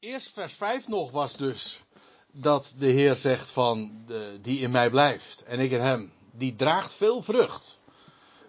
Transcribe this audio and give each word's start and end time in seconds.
eerst 0.00 0.30
vers 0.30 0.54
5 0.54 0.88
nog 0.88 1.10
was 1.10 1.36
dus 1.36 1.82
dat 2.32 2.74
de 2.78 2.86
Heer 2.86 3.16
zegt 3.16 3.50
van 3.50 4.02
de, 4.06 4.38
die 4.42 4.60
in 4.60 4.70
mij 4.70 4.90
blijft 4.90 5.42
en 5.42 5.58
ik 5.58 5.70
in 5.70 5.80
hem, 5.80 6.12
die 6.30 6.56
draagt 6.56 6.94
veel 6.94 7.22
vrucht. 7.22 7.78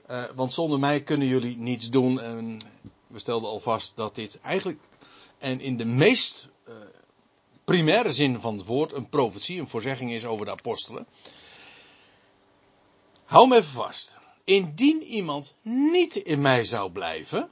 Uh, 0.09 0.23
want 0.35 0.53
zonder 0.53 0.79
mij 0.79 1.03
kunnen 1.03 1.27
jullie 1.27 1.57
niets 1.57 1.89
doen. 1.89 2.21
En 2.21 2.57
we 3.07 3.19
stelden 3.19 3.49
al 3.49 3.59
vast 3.59 3.95
dat 3.95 4.15
dit 4.15 4.39
eigenlijk 4.41 4.79
en 5.37 5.59
in 5.59 5.77
de 5.77 5.85
meest 5.85 6.49
uh, 6.67 6.75
primaire 7.65 8.13
zin 8.13 8.39
van 8.39 8.57
het 8.57 8.65
woord 8.65 8.93
een 8.93 9.09
profetie, 9.09 9.59
een 9.59 9.67
voorzegging 9.67 10.11
is 10.11 10.25
over 10.25 10.45
de 10.45 10.51
apostelen. 10.51 11.07
Hou 13.23 13.47
me 13.47 13.55
even 13.55 13.71
vast. 13.71 14.19
Indien 14.43 15.03
iemand 15.03 15.53
niet 15.61 16.15
in 16.15 16.41
mij 16.41 16.65
zou 16.65 16.91
blijven. 16.91 17.49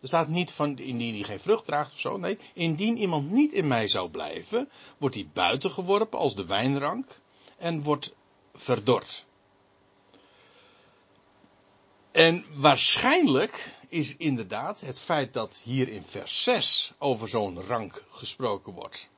Er 0.00 0.08
staat 0.08 0.28
niet 0.28 0.52
van 0.52 0.78
indien 0.78 1.14
hij 1.14 1.22
geen 1.22 1.40
vrucht 1.40 1.64
draagt 1.64 1.92
of 1.92 1.98
zo. 1.98 2.16
Nee, 2.16 2.38
indien 2.54 2.96
iemand 2.96 3.30
niet 3.30 3.52
in 3.52 3.66
mij 3.66 3.88
zou 3.88 4.10
blijven, 4.10 4.68
wordt 4.98 5.14
hij 5.14 5.28
buiten 5.32 5.70
geworpen 5.70 6.18
als 6.18 6.34
de 6.34 6.46
wijnrank 6.46 7.20
en 7.58 7.82
wordt 7.82 8.14
verdord. 8.54 9.24
En 12.10 12.44
waarschijnlijk 12.54 13.74
is 13.88 14.16
inderdaad 14.16 14.80
het 14.80 15.00
feit 15.00 15.32
dat 15.32 15.60
hier 15.64 15.88
in 15.88 16.04
vers 16.04 16.42
6 16.42 16.92
over 16.98 17.28
zo'n 17.28 17.62
rank 17.62 18.04
gesproken 18.08 18.72
wordt, 18.72 19.10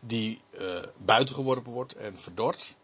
die 0.00 0.40
uh, 0.60 0.82
buiten 0.96 1.34
geworpen 1.34 1.72
wordt 1.72 1.94
en 1.94 2.18
verdord. 2.18 2.74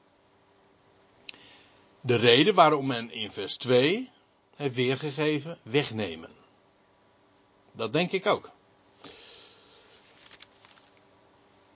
De 2.00 2.14
reden 2.14 2.54
waarom 2.54 2.86
men 2.86 3.10
in 3.10 3.30
vers 3.30 3.56
2 3.56 4.10
heeft 4.56 4.74
weergegeven 4.74 5.58
wegnemen. 5.62 6.41
Dat 7.72 7.92
denk 7.92 8.12
ik 8.12 8.26
ook. 8.26 8.50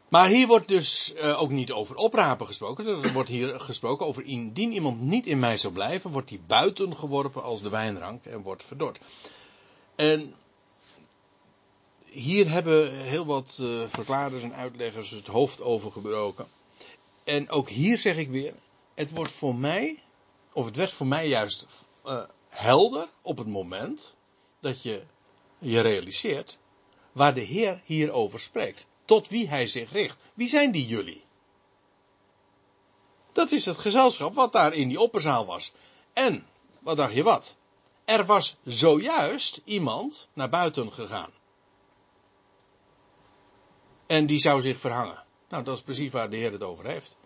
Maar 0.08 0.28
hier 0.28 0.46
wordt 0.46 0.68
dus 0.68 1.14
uh, 1.14 1.42
ook 1.42 1.50
niet 1.50 1.72
over 1.72 1.96
oprapen 1.96 2.46
gesproken. 2.46 2.86
Er 2.86 3.12
wordt 3.12 3.28
hier 3.28 3.60
gesproken 3.60 4.06
over 4.06 4.24
indien 4.24 4.72
iemand 4.72 5.00
niet 5.00 5.26
in 5.26 5.38
mij 5.38 5.58
zou 5.58 5.72
blijven, 5.72 6.10
wordt 6.10 6.30
hij 6.30 6.40
buiten 6.46 6.96
geworpen 6.96 7.42
als 7.42 7.62
de 7.62 7.68
wijnrank 7.68 8.24
en 8.24 8.42
wordt 8.42 8.64
verdord. 8.64 8.98
En 9.96 10.34
hier 12.04 12.50
hebben 12.50 12.94
heel 12.94 13.26
wat 13.26 13.58
uh, 13.62 13.82
verklaarders 13.88 14.42
en 14.42 14.54
uitleggers 14.54 15.10
het 15.10 15.26
hoofd 15.26 15.60
over 15.60 15.92
gebroken. 15.92 16.46
En 17.24 17.50
ook 17.50 17.68
hier 17.68 17.98
zeg 17.98 18.16
ik 18.16 18.30
weer, 18.30 18.54
het 18.94 19.10
wordt 19.10 19.32
voor 19.32 19.54
mij, 19.54 20.02
of 20.52 20.64
het 20.64 20.76
werd 20.76 20.92
voor 20.92 21.06
mij 21.06 21.28
juist 21.28 21.66
uh, 22.04 22.22
helder 22.48 23.08
op 23.22 23.38
het 23.38 23.46
moment 23.46 24.16
dat 24.60 24.82
je 24.82 25.02
je 25.70 25.80
realiseert 25.80 26.58
waar 27.12 27.34
de 27.34 27.40
Heer 27.40 27.80
hierover 27.84 28.40
spreekt. 28.40 28.86
Tot 29.04 29.28
wie 29.28 29.48
hij 29.48 29.66
zich 29.66 29.92
richt. 29.92 30.16
Wie 30.34 30.48
zijn 30.48 30.70
die 30.70 30.86
jullie? 30.86 31.24
Dat 33.32 33.50
is 33.50 33.64
het 33.64 33.78
gezelschap 33.78 34.34
wat 34.34 34.52
daar 34.52 34.74
in 34.74 34.88
die 34.88 35.00
opperzaal 35.00 35.46
was. 35.46 35.72
En, 36.12 36.46
wat 36.80 36.96
dacht 36.96 37.14
je 37.14 37.22
wat? 37.22 37.54
Er 38.04 38.24
was 38.24 38.56
zojuist 38.64 39.60
iemand 39.64 40.28
naar 40.32 40.48
buiten 40.48 40.92
gegaan. 40.92 41.30
En 44.06 44.26
die 44.26 44.38
zou 44.38 44.60
zich 44.60 44.78
verhangen. 44.78 45.24
Nou, 45.48 45.64
dat 45.64 45.76
is 45.76 45.82
precies 45.82 46.10
waar 46.10 46.30
de 46.30 46.36
Heer 46.36 46.52
het 46.52 46.62
over 46.62 46.86
heeft. 46.86 47.16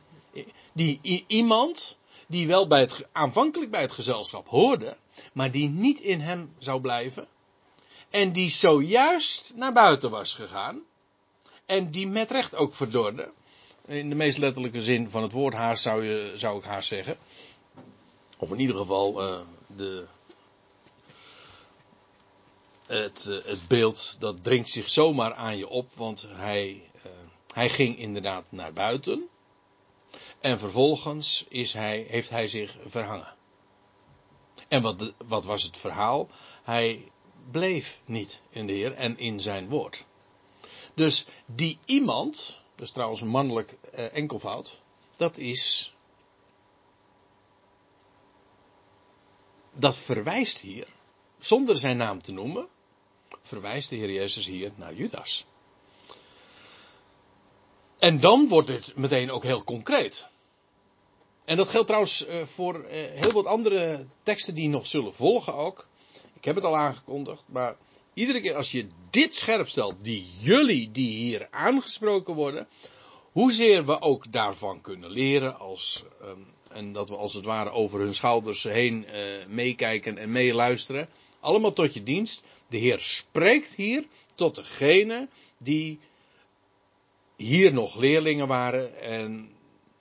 Die 0.72 1.24
iemand 1.26 1.96
die 2.26 2.46
wel 2.46 2.66
bij 2.66 2.80
het, 2.80 3.08
aanvankelijk 3.12 3.70
bij 3.70 3.80
het 3.80 3.92
gezelschap 3.92 4.48
hoorde, 4.48 4.96
maar 5.32 5.50
die 5.50 5.68
niet 5.68 6.00
in 6.00 6.20
hem 6.20 6.54
zou 6.58 6.80
blijven. 6.80 7.28
En 8.10 8.32
die 8.32 8.50
zojuist 8.50 9.52
naar 9.54 9.72
buiten 9.72 10.10
was 10.10 10.34
gegaan. 10.34 10.82
En 11.66 11.90
die 11.90 12.08
met 12.08 12.30
recht 12.30 12.54
ook 12.54 12.74
verdorde. 12.74 13.32
In 13.86 14.08
de 14.08 14.14
meest 14.14 14.38
letterlijke 14.38 14.82
zin 14.82 15.10
van 15.10 15.22
het 15.22 15.32
woord 15.32 15.54
haast 15.54 15.82
zou, 15.82 16.04
je, 16.04 16.32
zou 16.34 16.58
ik 16.58 16.64
haast 16.64 16.88
zeggen. 16.88 17.18
Of 18.38 18.50
in 18.50 18.58
ieder 18.60 18.76
geval 18.76 19.22
uh, 19.22 19.40
de, 19.66 20.06
het, 22.86 23.26
uh, 23.28 23.44
het 23.44 23.68
beeld 23.68 24.20
dat 24.20 24.44
dringt 24.44 24.68
zich 24.68 24.90
zomaar 24.90 25.34
aan 25.34 25.56
je 25.56 25.68
op. 25.68 25.94
Want 25.94 26.26
hij, 26.28 26.82
uh, 26.96 27.12
hij 27.54 27.68
ging 27.68 27.98
inderdaad 27.98 28.44
naar 28.48 28.72
buiten. 28.72 29.28
En 30.40 30.58
vervolgens 30.58 31.44
is 31.48 31.72
hij, 31.72 32.06
heeft 32.08 32.30
hij 32.30 32.48
zich 32.48 32.76
verhangen. 32.86 33.34
En 34.68 34.82
wat, 34.82 35.12
wat 35.26 35.44
was 35.44 35.62
het 35.62 35.76
verhaal? 35.76 36.28
Hij 36.62 37.10
bleef 37.50 38.00
niet 38.04 38.40
in 38.50 38.66
de 38.66 38.72
Heer 38.72 38.92
en 38.92 39.18
in 39.18 39.40
zijn 39.40 39.68
woord. 39.68 40.04
Dus 40.94 41.26
die 41.46 41.78
iemand, 41.84 42.60
dat 42.74 42.86
is 42.86 42.92
trouwens 42.92 43.20
een 43.20 43.28
mannelijk 43.28 43.76
eh, 43.92 44.16
enkelvoud, 44.16 44.80
dat 45.16 45.36
is. 45.36 45.94
Dat 49.72 49.96
verwijst 49.96 50.60
hier, 50.60 50.86
zonder 51.38 51.76
zijn 51.76 51.96
naam 51.96 52.22
te 52.22 52.32
noemen, 52.32 52.68
verwijst 53.42 53.90
de 53.90 53.96
Heer 53.96 54.10
Jezus 54.10 54.46
hier 54.46 54.72
naar 54.76 54.94
Judas. 54.94 55.46
En 57.98 58.20
dan 58.20 58.48
wordt 58.48 58.68
het 58.68 58.96
meteen 58.96 59.30
ook 59.30 59.42
heel 59.42 59.64
concreet. 59.64 60.28
En 61.44 61.56
dat 61.56 61.68
geldt 61.68 61.86
trouwens 61.86 62.26
uh, 62.26 62.42
voor 62.42 62.76
uh, 62.76 62.90
heel 62.90 63.32
wat 63.32 63.46
andere 63.46 64.06
teksten 64.22 64.54
die 64.54 64.68
nog 64.68 64.86
zullen 64.86 65.14
volgen 65.14 65.54
ook. 65.54 65.88
Ik 66.40 66.46
heb 66.46 66.54
het 66.54 66.64
al 66.64 66.76
aangekondigd, 66.76 67.44
maar 67.46 67.76
iedere 68.14 68.40
keer 68.40 68.54
als 68.54 68.70
je 68.70 68.86
dit 69.10 69.34
scherp 69.34 69.68
stelt, 69.68 69.94
die 70.02 70.26
jullie 70.38 70.90
die 70.90 71.10
hier 71.10 71.48
aangesproken 71.50 72.34
worden, 72.34 72.68
hoezeer 73.32 73.86
we 73.86 74.00
ook 74.00 74.32
daarvan 74.32 74.80
kunnen 74.80 75.10
leren 75.10 75.58
als, 75.58 76.04
um, 76.22 76.46
en 76.68 76.92
dat 76.92 77.08
we 77.08 77.16
als 77.16 77.34
het 77.34 77.44
ware 77.44 77.70
over 77.70 78.00
hun 78.00 78.14
schouders 78.14 78.62
heen 78.62 79.06
uh, 79.08 79.46
meekijken 79.48 80.18
en 80.18 80.32
meeluisteren, 80.32 81.08
allemaal 81.40 81.72
tot 81.72 81.94
je 81.94 82.02
dienst. 82.02 82.44
De 82.68 82.76
Heer 82.76 82.98
spreekt 82.98 83.74
hier 83.74 84.04
tot 84.34 84.54
degene 84.54 85.28
die 85.58 85.98
hier 87.36 87.72
nog 87.72 87.96
leerlingen 87.96 88.46
waren 88.46 89.00
en 89.00 89.50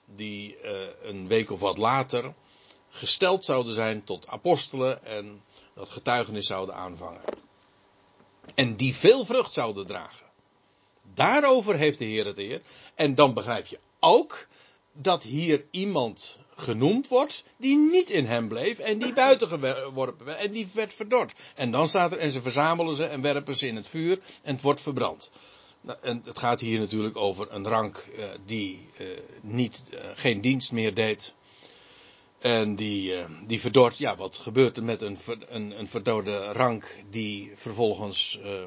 die 0.06 0.56
uh, 0.64 0.70
een 1.02 1.28
week 1.28 1.50
of 1.50 1.60
wat 1.60 1.78
later 1.78 2.34
gesteld 2.88 3.44
zouden 3.44 3.74
zijn 3.74 4.04
tot 4.04 4.26
apostelen 4.26 5.04
en 5.04 5.42
dat 5.80 5.90
getuigenis 5.90 6.46
zouden 6.46 6.74
aanvangen. 6.74 7.20
En 8.54 8.76
die 8.76 8.94
veel 8.94 9.24
vrucht 9.24 9.52
zouden 9.52 9.86
dragen. 9.86 10.26
Daarover 11.14 11.76
heeft 11.76 11.98
de 11.98 12.04
Heer 12.04 12.26
het 12.26 12.38
eer. 12.38 12.60
En 12.94 13.14
dan 13.14 13.34
begrijp 13.34 13.66
je 13.66 13.78
ook 14.00 14.46
dat 14.92 15.22
hier 15.22 15.64
iemand 15.70 16.38
genoemd 16.56 17.08
wordt 17.08 17.44
die 17.56 17.78
niet 17.78 18.10
in 18.10 18.26
hem 18.26 18.48
bleef 18.48 18.78
en 18.78 18.98
die 18.98 19.12
buiten 19.12 19.48
geworpen 19.48 20.26
werd 20.26 20.38
en 20.38 20.52
die 20.52 20.68
werd 20.72 20.94
verdord. 20.94 21.32
En 21.54 21.70
dan 21.70 21.88
staat 21.88 22.12
er 22.12 22.18
en 22.18 22.32
ze 22.32 22.42
verzamelen 22.42 22.94
ze 22.94 23.04
en 23.04 23.22
werpen 23.22 23.56
ze 23.56 23.66
in 23.66 23.76
het 23.76 23.86
vuur 23.86 24.20
en 24.42 24.52
het 24.54 24.62
wordt 24.62 24.80
verbrand. 24.80 25.30
Nou, 25.80 25.98
en 26.02 26.22
het 26.24 26.38
gaat 26.38 26.60
hier 26.60 26.78
natuurlijk 26.78 27.16
over 27.16 27.46
een 27.50 27.68
rank 27.68 28.06
uh, 28.18 28.24
die 28.46 28.88
uh, 28.98 29.06
niet, 29.40 29.82
uh, 29.90 30.00
geen 30.14 30.40
dienst 30.40 30.72
meer 30.72 30.94
deed. 30.94 31.34
En 32.40 32.76
die, 32.76 33.12
uh, 33.12 33.24
die 33.46 33.60
verdort, 33.60 33.98
ja, 33.98 34.16
wat 34.16 34.36
gebeurt 34.36 34.76
er 34.76 34.84
met 34.84 35.00
een, 35.00 35.18
een, 35.48 35.78
een 35.78 35.88
verdorde 35.88 36.52
rank 36.52 36.96
die 37.10 37.52
vervolgens, 37.54 38.40
uh, 38.44 38.64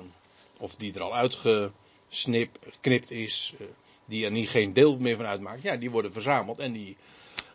of 0.58 0.76
die 0.76 0.94
er 0.94 1.02
al 1.02 1.16
uitgeknipt 1.16 3.12
is, 3.12 3.54
uh, 3.60 3.68
die 4.06 4.26
er 4.26 4.32
niet 4.32 4.50
geen 4.50 4.74
deel 4.74 4.98
meer 4.98 5.16
van 5.16 5.26
uitmaakt, 5.26 5.62
ja, 5.62 5.76
die 5.76 5.92
worden 5.92 6.12
verzameld 6.12 6.60
en 6.60 6.72
die 6.72 6.98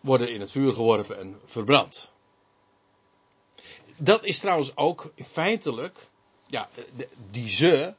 worden 0.00 0.32
in 0.32 0.40
het 0.40 0.50
vuur 0.50 0.74
geworpen 0.74 1.18
en 1.18 1.40
verbrand. 1.44 2.10
Dat 3.96 4.24
is 4.24 4.38
trouwens 4.38 4.76
ook 4.76 5.12
feitelijk, 5.16 6.08
ja, 6.46 6.68
die 7.30 7.48
ze, 7.48 7.94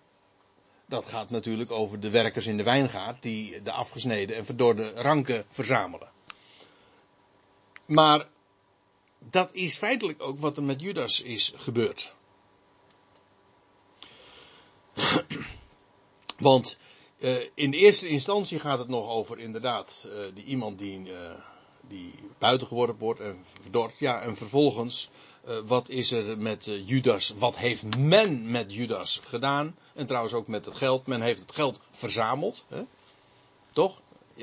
dat 0.85 1.06
gaat 1.06 1.29
natuurlijk 1.29 1.72
over 1.72 2.00
de 2.00 2.09
werkers 2.09 2.46
in 2.46 2.58
de 2.58 2.64
wijngaard 2.64 3.22
die 3.22 3.64
de 3.64 3.72
afgesneden 3.72 4.35
en 4.35 4.46
verdorde 4.46 4.91
ranken 4.91 5.46
verzamelen. 5.47 6.17
Maar 7.90 8.28
dat 9.30 9.53
is 9.53 9.78
feitelijk 9.78 10.22
ook 10.22 10.40
wat 10.40 10.58
er 10.58 10.64
met 10.64 10.82
Judas 10.82 11.22
is 11.22 11.53
gebeurd. 11.56 12.14
Want 16.38 16.78
uh, 17.18 17.36
in 17.53 17.74
eerste 17.74 18.08
instantie 18.08 18.59
gaat 18.59 18.80
het 18.80 18.88
nog 18.88 19.09
over 19.09 19.40
inderdaad 19.40 20.06
uh, 20.06 20.14
die 20.34 20.44
iemand 20.44 20.80
die, 20.80 21.00
uh, 21.00 21.32
die 21.88 22.14
buiten 22.38 22.68
geworpen 22.68 23.00
wordt 23.00 23.20
en 23.20 23.40
verdord. 23.62 24.00
Ja, 24.00 24.22
en 24.22 24.35
vervolgens 24.35 25.09
wat 25.66 25.90
is 25.90 26.12
er 26.12 26.38
met 26.38 26.70
Judas, 26.85 27.34
wat 27.38 27.58
heeft 27.58 27.97
men 27.97 28.52
met 28.52 28.74
Judas 28.74 29.22
gedaan? 29.24 29.78
En 29.94 30.06
trouwens 30.06 30.34
ook 30.34 30.47
met 30.47 30.66
het 30.66 30.76
geld. 30.76 31.08
Men 31.08 31.22
heeft 31.22 31.40
het 31.40 31.52
geld 31.52 31.80
verzameld. 31.92 32.66
Hè? 32.68 32.82
Toch? 33.74 34.02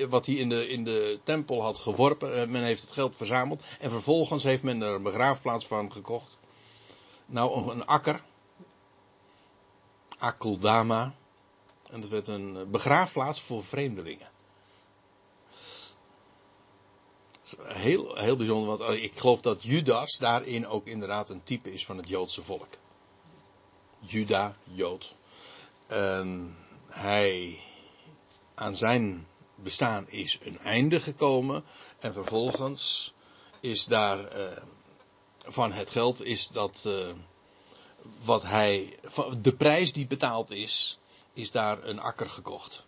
Wat 0.09 0.25
hij 0.25 0.35
in 0.35 0.49
de, 0.49 0.69
in 0.69 0.83
de 0.83 1.19
tempel 1.23 1.61
had 1.61 1.77
geworpen. 1.77 2.41
Eh, 2.41 2.47
men 2.47 2.63
heeft 2.63 2.81
het 2.81 2.91
geld 2.91 3.15
verzameld. 3.15 3.63
En 3.79 3.91
vervolgens 3.91 4.43
heeft 4.43 4.63
men 4.63 4.81
er 4.81 4.93
een 4.93 5.03
begraafplaats 5.03 5.67
van 5.67 5.91
gekocht. 5.91 6.37
Nou, 7.25 7.71
een 7.71 7.85
akker. 7.85 8.21
Akeldama. 10.17 11.15
En 11.89 12.01
dat 12.01 12.09
werd 12.09 12.27
een 12.27 12.71
begraafplaats 12.71 13.41
voor 13.41 13.63
vreemdelingen. 13.63 14.29
Heel, 17.57 18.15
heel 18.15 18.35
bijzonder, 18.35 18.77
want 18.77 19.01
ik 19.01 19.19
geloof 19.19 19.41
dat 19.41 19.63
Judas 19.63 20.17
daarin 20.17 20.67
ook 20.67 20.87
inderdaad 20.87 21.29
een 21.29 21.43
type 21.43 21.73
is 21.73 21.85
van 21.85 21.97
het 21.97 22.09
Joodse 22.09 22.41
volk. 22.41 22.67
Juda, 23.99 24.55
Jood. 24.63 25.15
En 25.87 26.55
hij, 26.87 27.59
aan 28.55 28.75
zijn 28.75 29.27
bestaan 29.63 30.09
is 30.09 30.39
een 30.41 30.59
einde 30.59 30.99
gekomen. 30.99 31.63
En 31.99 32.13
vervolgens 32.13 33.13
is 33.59 33.85
daar 33.85 34.37
uh, 34.37 34.57
van 35.45 35.71
het 35.71 35.89
geld 35.89 36.23
is 36.23 36.47
dat 36.47 36.83
uh, 36.87 37.11
wat 38.23 38.43
hij, 38.43 38.99
de 39.41 39.55
prijs 39.55 39.93
die 39.93 40.07
betaald 40.07 40.51
is, 40.51 40.99
is 41.33 41.51
daar 41.51 41.83
een 41.83 41.99
akker 41.99 42.29
gekocht. 42.29 42.85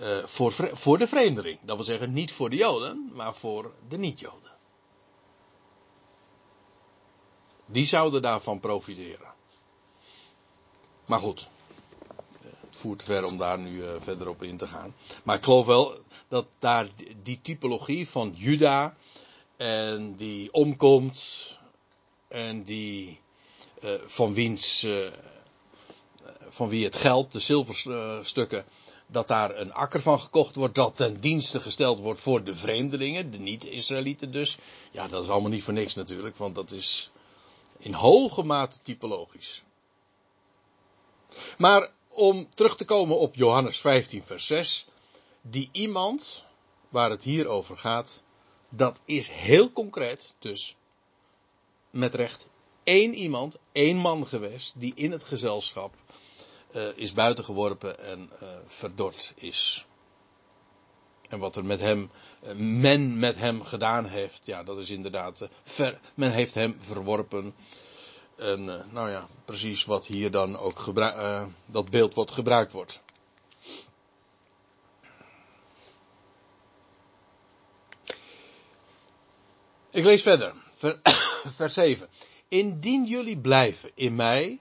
Uh, 0.00 0.24
voor, 0.24 0.52
voor 0.52 0.98
de 0.98 1.06
vreemdeling. 1.06 1.58
Dat 1.62 1.76
wil 1.76 1.84
zeggen 1.84 2.12
niet 2.12 2.32
voor 2.32 2.50
de 2.50 2.56
Joden, 2.56 3.10
maar 3.12 3.34
voor 3.34 3.74
de 3.88 3.98
niet-Joden. 3.98 4.50
Die 7.66 7.86
zouden 7.86 8.22
daarvan 8.22 8.60
profiteren. 8.60 9.32
Maar 11.06 11.20
goed, 11.20 11.48
voert 12.80 13.02
ver 13.02 13.24
om 13.24 13.36
daar 13.36 13.58
nu 13.58 13.82
uh, 13.82 13.90
verder 14.00 14.28
op 14.28 14.42
in 14.42 14.56
te 14.56 14.66
gaan. 14.66 14.94
Maar 15.22 15.36
ik 15.36 15.44
geloof 15.44 15.66
wel 15.66 16.02
dat 16.28 16.46
daar 16.58 16.88
die 17.22 17.40
typologie 17.42 18.08
van 18.08 18.32
Juda 18.36 18.94
en 19.56 20.14
die 20.16 20.52
omkomt 20.52 21.58
en 22.28 22.62
die 22.62 23.20
uh, 23.84 23.90
van 24.06 24.32
wiens 24.34 24.84
uh, 24.84 25.06
van 26.48 26.68
wie 26.68 26.84
het 26.84 26.96
geld, 26.96 27.32
de 27.32 27.38
zilverstukken, 27.38 28.64
dat 29.06 29.28
daar 29.28 29.56
een 29.56 29.72
akker 29.72 30.00
van 30.00 30.20
gekocht 30.20 30.56
wordt, 30.56 30.74
dat 30.74 30.96
ten 30.96 31.20
dienste 31.20 31.60
gesteld 31.60 31.98
wordt 31.98 32.20
voor 32.20 32.44
de 32.44 32.54
vreemdelingen, 32.54 33.30
de 33.30 33.38
niet-Israëlieten 33.38 34.32
dus. 34.32 34.58
Ja, 34.90 35.08
dat 35.08 35.22
is 35.22 35.28
allemaal 35.28 35.50
niet 35.50 35.62
voor 35.62 35.72
niks 35.72 35.94
natuurlijk, 35.94 36.36
want 36.36 36.54
dat 36.54 36.70
is 36.70 37.10
in 37.78 37.92
hoge 37.92 38.42
mate 38.42 38.78
typologisch. 38.82 39.62
Maar 41.58 41.90
om 42.20 42.48
terug 42.54 42.76
te 42.76 42.84
komen 42.84 43.18
op 43.18 43.34
Johannes 43.34 43.80
15, 43.80 44.22
vers 44.22 44.46
6, 44.46 44.86
die 45.40 45.68
iemand 45.72 46.44
waar 46.88 47.10
het 47.10 47.22
hier 47.22 47.46
over 47.46 47.76
gaat, 47.76 48.22
dat 48.68 49.00
is 49.04 49.28
heel 49.28 49.72
concreet, 49.72 50.34
dus 50.38 50.76
met 51.90 52.14
recht 52.14 52.48
één 52.84 53.14
iemand, 53.14 53.56
één 53.72 53.96
man 53.96 54.26
geweest, 54.26 54.74
die 54.76 54.92
in 54.94 55.12
het 55.12 55.24
gezelschap 55.24 55.94
uh, 56.76 56.82
is 56.94 57.12
buitengeworpen 57.12 57.98
en 57.98 58.30
uh, 58.42 58.48
verdord 58.66 59.32
is. 59.36 59.86
En 61.28 61.38
wat 61.38 61.56
er 61.56 61.64
met 61.64 61.80
hem, 61.80 62.10
uh, 62.42 62.52
men 62.56 63.18
met 63.18 63.36
hem 63.36 63.62
gedaan 63.62 64.06
heeft, 64.06 64.46
ja, 64.46 64.62
dat 64.62 64.78
is 64.78 64.90
inderdaad, 64.90 65.48
men 66.14 66.32
heeft 66.32 66.54
hem 66.54 66.76
verworpen. 66.80 67.54
En 68.40 68.64
nou 68.90 69.10
ja, 69.10 69.28
precies 69.44 69.84
wat 69.84 70.06
hier 70.06 70.30
dan 70.30 70.58
ook 70.58 70.78
gebruik, 70.78 71.48
dat 71.66 71.90
beeld 71.90 72.14
wat 72.14 72.30
gebruikt 72.30 72.72
wordt. 72.72 73.00
Ik 79.90 80.04
lees 80.04 80.22
verder, 80.22 80.54
vers 81.56 81.72
7. 81.72 82.08
Indien 82.48 83.04
jullie 83.04 83.38
blijven 83.38 83.90
in 83.94 84.14
mij 84.14 84.60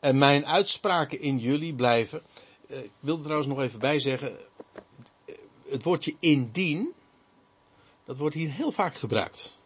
en 0.00 0.18
mijn 0.18 0.46
uitspraken 0.46 1.20
in 1.20 1.38
jullie 1.38 1.74
blijven. 1.74 2.22
Eh, 2.68 2.78
ik 2.78 2.90
wil 3.00 3.16
er 3.16 3.22
trouwens 3.22 3.48
nog 3.48 3.60
even 3.60 3.78
bij 3.78 4.00
zeggen. 4.00 4.36
Het 5.68 5.82
woordje 5.82 6.16
indien. 6.20 6.92
Dat 8.04 8.16
wordt 8.16 8.34
hier 8.34 8.50
heel 8.50 8.72
vaak 8.72 8.94
gebruikt. 8.94 9.57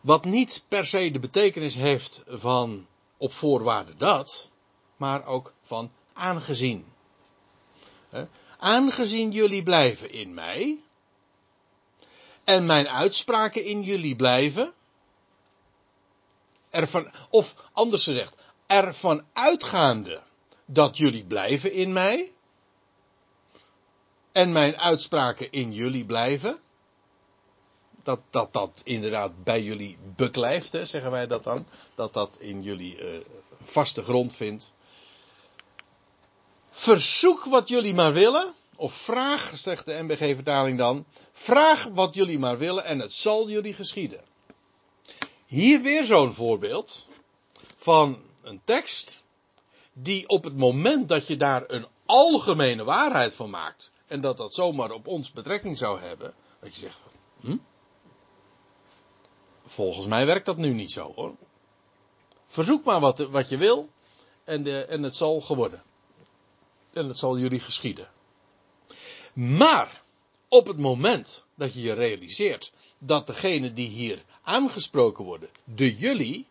Wat 0.00 0.24
niet 0.24 0.62
per 0.68 0.86
se 0.86 1.10
de 1.10 1.18
betekenis 1.18 1.74
heeft 1.74 2.22
van 2.26 2.86
op 3.16 3.32
voorwaarde 3.32 3.96
dat. 3.96 4.48
Maar 4.96 5.26
ook 5.26 5.52
van 5.62 5.92
aangezien. 6.12 6.92
Aangezien 8.58 9.30
jullie 9.30 9.62
blijven 9.62 10.10
in 10.10 10.34
mij. 10.34 10.78
En 12.44 12.66
mijn 12.66 12.88
uitspraken 12.88 13.64
in 13.64 13.82
jullie 13.82 14.16
blijven. 14.16 14.72
Of 17.30 17.54
anders 17.72 18.04
gezegd, 18.04 18.34
ervan 18.66 19.24
uitgaande 19.32 20.22
dat 20.64 20.96
jullie 20.96 21.24
blijven 21.24 21.72
in 21.72 21.92
mij. 21.92 22.32
En 24.32 24.52
mijn 24.52 24.78
uitspraken 24.78 25.52
in 25.52 25.72
jullie 25.72 26.04
blijven. 26.04 26.60
Dat 28.02 28.20
dat, 28.30 28.52
dat 28.52 28.80
inderdaad 28.84 29.44
bij 29.44 29.62
jullie 29.62 29.98
beklijft, 30.16 30.72
hè, 30.72 30.84
zeggen 30.84 31.10
wij 31.10 31.26
dat 31.26 31.44
dan. 31.44 31.66
Dat 31.94 32.12
dat 32.12 32.36
in 32.38 32.62
jullie 32.62 33.14
uh, 33.14 33.20
vaste 33.62 34.02
grond 34.02 34.34
vindt. 34.34 34.72
Verzoek 36.70 37.44
wat 37.44 37.68
jullie 37.68 37.94
maar 37.94 38.12
willen. 38.12 38.54
Of 38.76 38.92
vraag, 38.92 39.52
zegt 39.54 39.86
de 39.86 40.02
MBG-vertaling 40.02 40.78
dan. 40.78 41.04
Vraag 41.32 41.84
wat 41.84 42.14
jullie 42.14 42.38
maar 42.38 42.58
willen 42.58 42.84
en 42.84 42.98
het 42.98 43.12
zal 43.12 43.48
jullie 43.48 43.74
geschieden. 43.74 44.20
Hier 45.46 45.80
weer 45.80 46.04
zo'n 46.04 46.32
voorbeeld 46.32 47.08
van 47.76 48.22
een 48.42 48.60
tekst 48.64 49.22
die 49.92 50.28
op 50.28 50.44
het 50.44 50.56
moment 50.56 51.08
dat 51.08 51.26
je 51.26 51.36
daar 51.36 51.64
een 51.66 51.86
algemene 52.06 52.84
waarheid 52.84 53.34
van 53.34 53.50
maakt 53.50 53.90
en 54.06 54.20
dat 54.20 54.36
dat 54.36 54.54
zomaar 54.54 54.90
op 54.90 55.06
ons 55.06 55.32
betrekking 55.32 55.78
zou 55.78 56.00
hebben, 56.00 56.34
dat 56.60 56.74
je 56.74 56.80
zegt, 56.80 56.98
hm? 57.40 57.56
Volgens 59.70 60.06
mij 60.06 60.26
werkt 60.26 60.46
dat 60.46 60.56
nu 60.56 60.72
niet 60.72 60.90
zo 60.90 61.12
hoor. 61.14 61.34
Verzoek 62.46 62.84
maar 62.84 63.00
wat, 63.00 63.18
wat 63.18 63.48
je 63.48 63.56
wil 63.56 63.88
en, 64.44 64.62
de, 64.62 64.84
en 64.84 65.02
het 65.02 65.16
zal 65.16 65.40
geworden. 65.40 65.82
En 66.92 67.08
het 67.08 67.18
zal 67.18 67.38
jullie 67.38 67.60
geschieden. 67.60 68.10
Maar 69.32 70.02
op 70.48 70.66
het 70.66 70.78
moment 70.78 71.44
dat 71.54 71.74
je 71.74 71.80
je 71.80 71.92
realiseert 71.92 72.72
dat 72.98 73.26
degene 73.26 73.72
die 73.72 73.88
hier 73.88 74.24
aangesproken 74.42 75.24
worden, 75.24 75.48
de 75.64 75.96
jullie, 75.96 76.46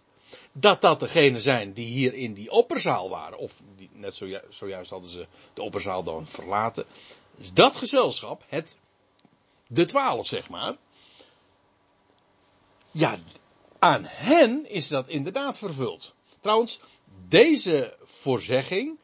dat 0.51 0.81
dat 0.81 0.99
degene 0.99 1.39
zijn 1.39 1.73
die 1.73 1.87
hier 1.87 2.13
in 2.13 2.33
die 2.33 2.51
opperzaal 2.51 3.09
waren. 3.09 3.37
Of 3.37 3.61
die, 3.75 3.89
net 3.93 4.15
zoju 4.15 4.39
zojuist 4.49 4.89
hadden 4.89 5.09
ze 5.09 5.27
de 5.53 5.61
opperzaal 5.61 6.03
dan 6.03 6.27
verlaten. 6.27 6.85
Dus 7.35 7.53
dat 7.53 7.75
gezelschap, 7.75 8.43
het, 8.47 8.79
de 9.67 9.85
twaalf 9.85 10.27
zeg 10.27 10.49
maar. 10.49 10.77
Ja, 12.91 13.17
aan 13.79 14.03
hen 14.05 14.69
is 14.69 14.87
dat 14.87 15.07
inderdaad 15.07 15.57
vervuld. 15.57 16.13
Trouwens, 16.39 16.79
deze 17.27 17.97
voorzegging, 18.03 18.97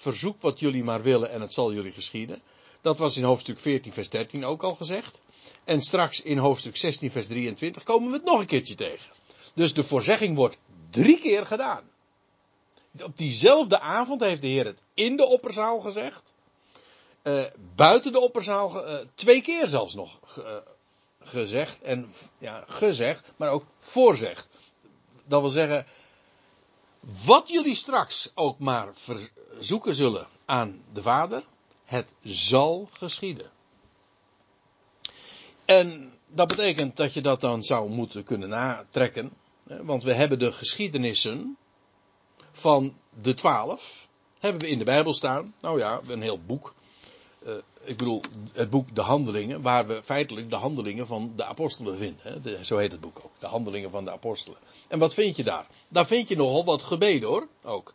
verzoek 0.00 0.40
wat 0.40 0.60
jullie 0.60 0.84
maar 0.84 1.02
willen 1.02 1.30
en 1.30 1.40
het 1.40 1.52
zal 1.52 1.72
jullie 1.72 1.92
geschieden. 1.92 2.42
Dat 2.80 2.98
was 2.98 3.16
in 3.16 3.24
hoofdstuk 3.24 3.58
14 3.58 3.92
vers 3.92 4.08
13 4.08 4.44
ook 4.44 4.62
al 4.62 4.74
gezegd. 4.74 5.20
En 5.64 5.80
straks 5.80 6.22
in 6.22 6.38
hoofdstuk 6.38 6.76
16 6.76 7.10
vers 7.10 7.26
23 7.26 7.82
komen 7.82 8.10
we 8.10 8.16
het 8.16 8.26
nog 8.26 8.40
een 8.40 8.46
keertje 8.46 8.74
tegen. 8.74 9.12
Dus 9.54 9.74
de 9.74 9.84
voorzegging 9.84 10.36
wordt 10.36 10.58
drie 10.90 11.18
keer 11.18 11.46
gedaan. 11.46 11.90
Op 13.02 13.16
diezelfde 13.16 13.80
avond 13.80 14.20
heeft 14.20 14.40
de 14.40 14.46
Heer 14.46 14.64
het 14.64 14.82
in 14.94 15.16
de 15.16 15.26
opperzaal 15.26 15.80
gezegd. 15.80 16.32
Uh, 17.22 17.44
buiten 17.76 18.12
de 18.12 18.20
opperzaal 18.20 18.86
uh, 18.86 18.98
twee 19.14 19.42
keer 19.42 19.68
zelfs 19.68 19.94
nog 19.94 20.20
uh, 20.38 20.44
gezegd. 21.24 21.80
En 21.82 22.10
ja, 22.38 22.64
gezegd, 22.66 23.22
maar 23.36 23.50
ook 23.50 23.64
voorzegd. 23.78 24.48
Dat 25.24 25.40
wil 25.40 25.50
zeggen, 25.50 25.86
wat 27.24 27.48
jullie 27.48 27.74
straks 27.74 28.30
ook 28.34 28.58
maar 28.58 28.88
verzoeken 28.94 29.94
zullen 29.94 30.28
aan 30.44 30.82
de 30.92 31.02
Vader, 31.02 31.42
het 31.84 32.14
zal 32.22 32.88
geschieden. 32.92 33.50
En 35.64 36.12
dat 36.26 36.48
betekent 36.48 36.96
dat 36.96 37.12
je 37.12 37.20
dat 37.20 37.40
dan 37.40 37.62
zou 37.62 37.90
moeten 37.90 38.24
kunnen 38.24 38.48
natrekken 38.48 39.32
want 39.78 40.02
we 40.02 40.12
hebben 40.12 40.38
de 40.38 40.52
geschiedenissen 40.52 41.56
van 42.52 42.96
de 43.22 43.34
twaalf. 43.34 44.08
Hebben 44.38 44.60
we 44.60 44.68
in 44.68 44.78
de 44.78 44.84
Bijbel 44.84 45.12
staan. 45.12 45.54
Nou 45.60 45.78
ja, 45.78 46.00
een 46.06 46.22
heel 46.22 46.40
boek. 46.44 46.74
Uh, 47.46 47.52
ik 47.80 47.96
bedoel, 47.96 48.22
het 48.52 48.70
boek 48.70 48.94
De 48.94 49.00
Handelingen, 49.00 49.62
waar 49.62 49.86
we 49.86 50.00
feitelijk 50.04 50.50
de 50.50 50.56
handelingen 50.56 51.06
van 51.06 51.32
de 51.36 51.44
apostelen 51.44 51.98
vinden. 51.98 52.42
Hè? 52.42 52.64
Zo 52.64 52.76
heet 52.76 52.92
het 52.92 53.00
boek 53.00 53.20
ook. 53.24 53.32
De 53.38 53.46
Handelingen 53.46 53.90
van 53.90 54.04
de 54.04 54.10
apostelen. 54.10 54.58
En 54.88 54.98
wat 54.98 55.14
vind 55.14 55.36
je 55.36 55.44
daar? 55.44 55.66
Daar 55.88 56.06
vind 56.06 56.28
je 56.28 56.36
nogal 56.36 56.64
wat 56.64 56.82
gebeden 56.82 57.28
hoor, 57.28 57.46
ook. 57.62 57.94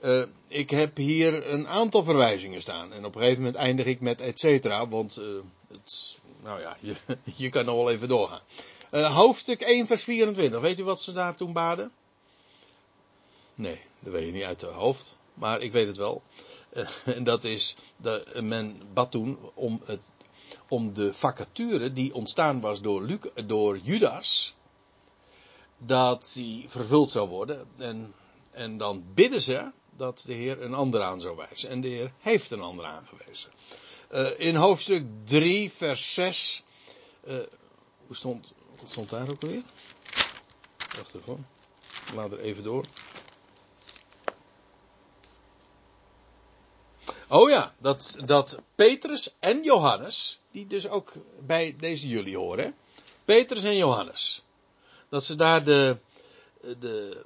Uh, 0.00 0.22
ik 0.48 0.70
heb 0.70 0.96
hier 0.96 1.50
een 1.50 1.68
aantal 1.68 2.02
verwijzingen 2.02 2.60
staan. 2.60 2.92
En 2.92 3.04
op 3.04 3.14
een 3.14 3.20
gegeven 3.20 3.42
moment 3.42 3.60
eindig 3.60 3.86
ik 3.86 4.00
met 4.00 4.20
et 4.20 4.38
cetera, 4.38 4.88
want 4.88 5.18
uh, 5.18 5.24
het, 5.68 6.18
nou 6.42 6.60
ja, 6.60 6.76
je, 6.88 6.94
je 7.36 7.48
kan 7.48 7.64
nog 7.64 7.76
wel 7.76 7.90
even 7.90 8.08
doorgaan. 8.08 8.40
Hoofdstuk 8.90 9.60
1, 9.60 9.86
vers 9.86 10.04
24. 10.04 10.60
Weet 10.60 10.78
u 10.78 10.84
wat 10.84 11.00
ze 11.00 11.12
daar 11.12 11.36
toen 11.36 11.52
baden? 11.52 11.92
Nee, 13.54 13.80
dat 13.98 14.12
weet 14.12 14.26
je 14.26 14.32
niet 14.32 14.42
uit 14.42 14.60
de 14.60 14.66
hoofd. 14.66 15.18
maar 15.34 15.60
ik 15.60 15.72
weet 15.72 15.86
het 15.86 15.96
wel. 15.96 16.22
En 17.16 17.24
dat 17.24 17.44
is, 17.44 17.76
dat 17.96 18.40
men 18.40 18.82
bad 18.92 19.10
toen 19.10 19.38
om, 19.54 19.80
het, 19.84 20.00
om 20.68 20.94
de 20.94 21.14
vacature 21.14 21.92
die 21.92 22.14
ontstaan 22.14 22.60
was 22.60 22.80
door, 22.80 23.18
door 23.46 23.78
Judas, 23.78 24.54
dat 25.78 26.30
die 26.34 26.68
vervuld 26.68 27.10
zou 27.10 27.28
worden. 27.28 27.66
En, 27.76 28.14
en 28.50 28.78
dan 28.78 29.04
bidden 29.14 29.40
ze 29.40 29.70
dat 29.96 30.22
de 30.26 30.34
Heer 30.34 30.62
een 30.62 30.74
ander 30.74 31.02
aan 31.02 31.20
zou 31.20 31.36
wijzen. 31.36 31.68
En 31.68 31.80
de 31.80 31.88
Heer 31.88 32.12
heeft 32.18 32.50
een 32.50 32.60
ander 32.60 32.84
aangewezen. 32.84 33.50
Uh, 34.12 34.40
in 34.40 34.54
hoofdstuk 34.54 35.06
3, 35.24 35.70
vers 35.70 36.14
6. 36.14 36.62
Uh, 37.24 37.34
hoe 38.06 38.16
stond, 38.16 38.52
wat 38.80 38.90
stond 38.90 39.10
daar 39.10 39.28
ook 39.28 39.42
alweer? 39.42 39.62
Wacht 40.96 41.14
even. 41.14 41.46
Laat 42.14 42.32
er 42.32 42.40
even 42.40 42.62
door. 42.62 42.84
Oh 47.32 47.50
ja, 47.50 47.74
dat, 47.78 48.16
dat 48.24 48.58
Petrus 48.74 49.34
en 49.38 49.62
Johannes, 49.62 50.40
die 50.50 50.66
dus 50.66 50.88
ook 50.88 51.12
bij 51.46 51.74
deze 51.78 52.08
jullie 52.08 52.36
horen? 52.36 52.74
Petrus 53.24 53.62
en 53.62 53.76
Johannes, 53.76 54.42
dat 55.08 55.24
ze 55.24 55.36
daar 55.36 55.64
de, 55.64 55.96
de, 56.78 57.24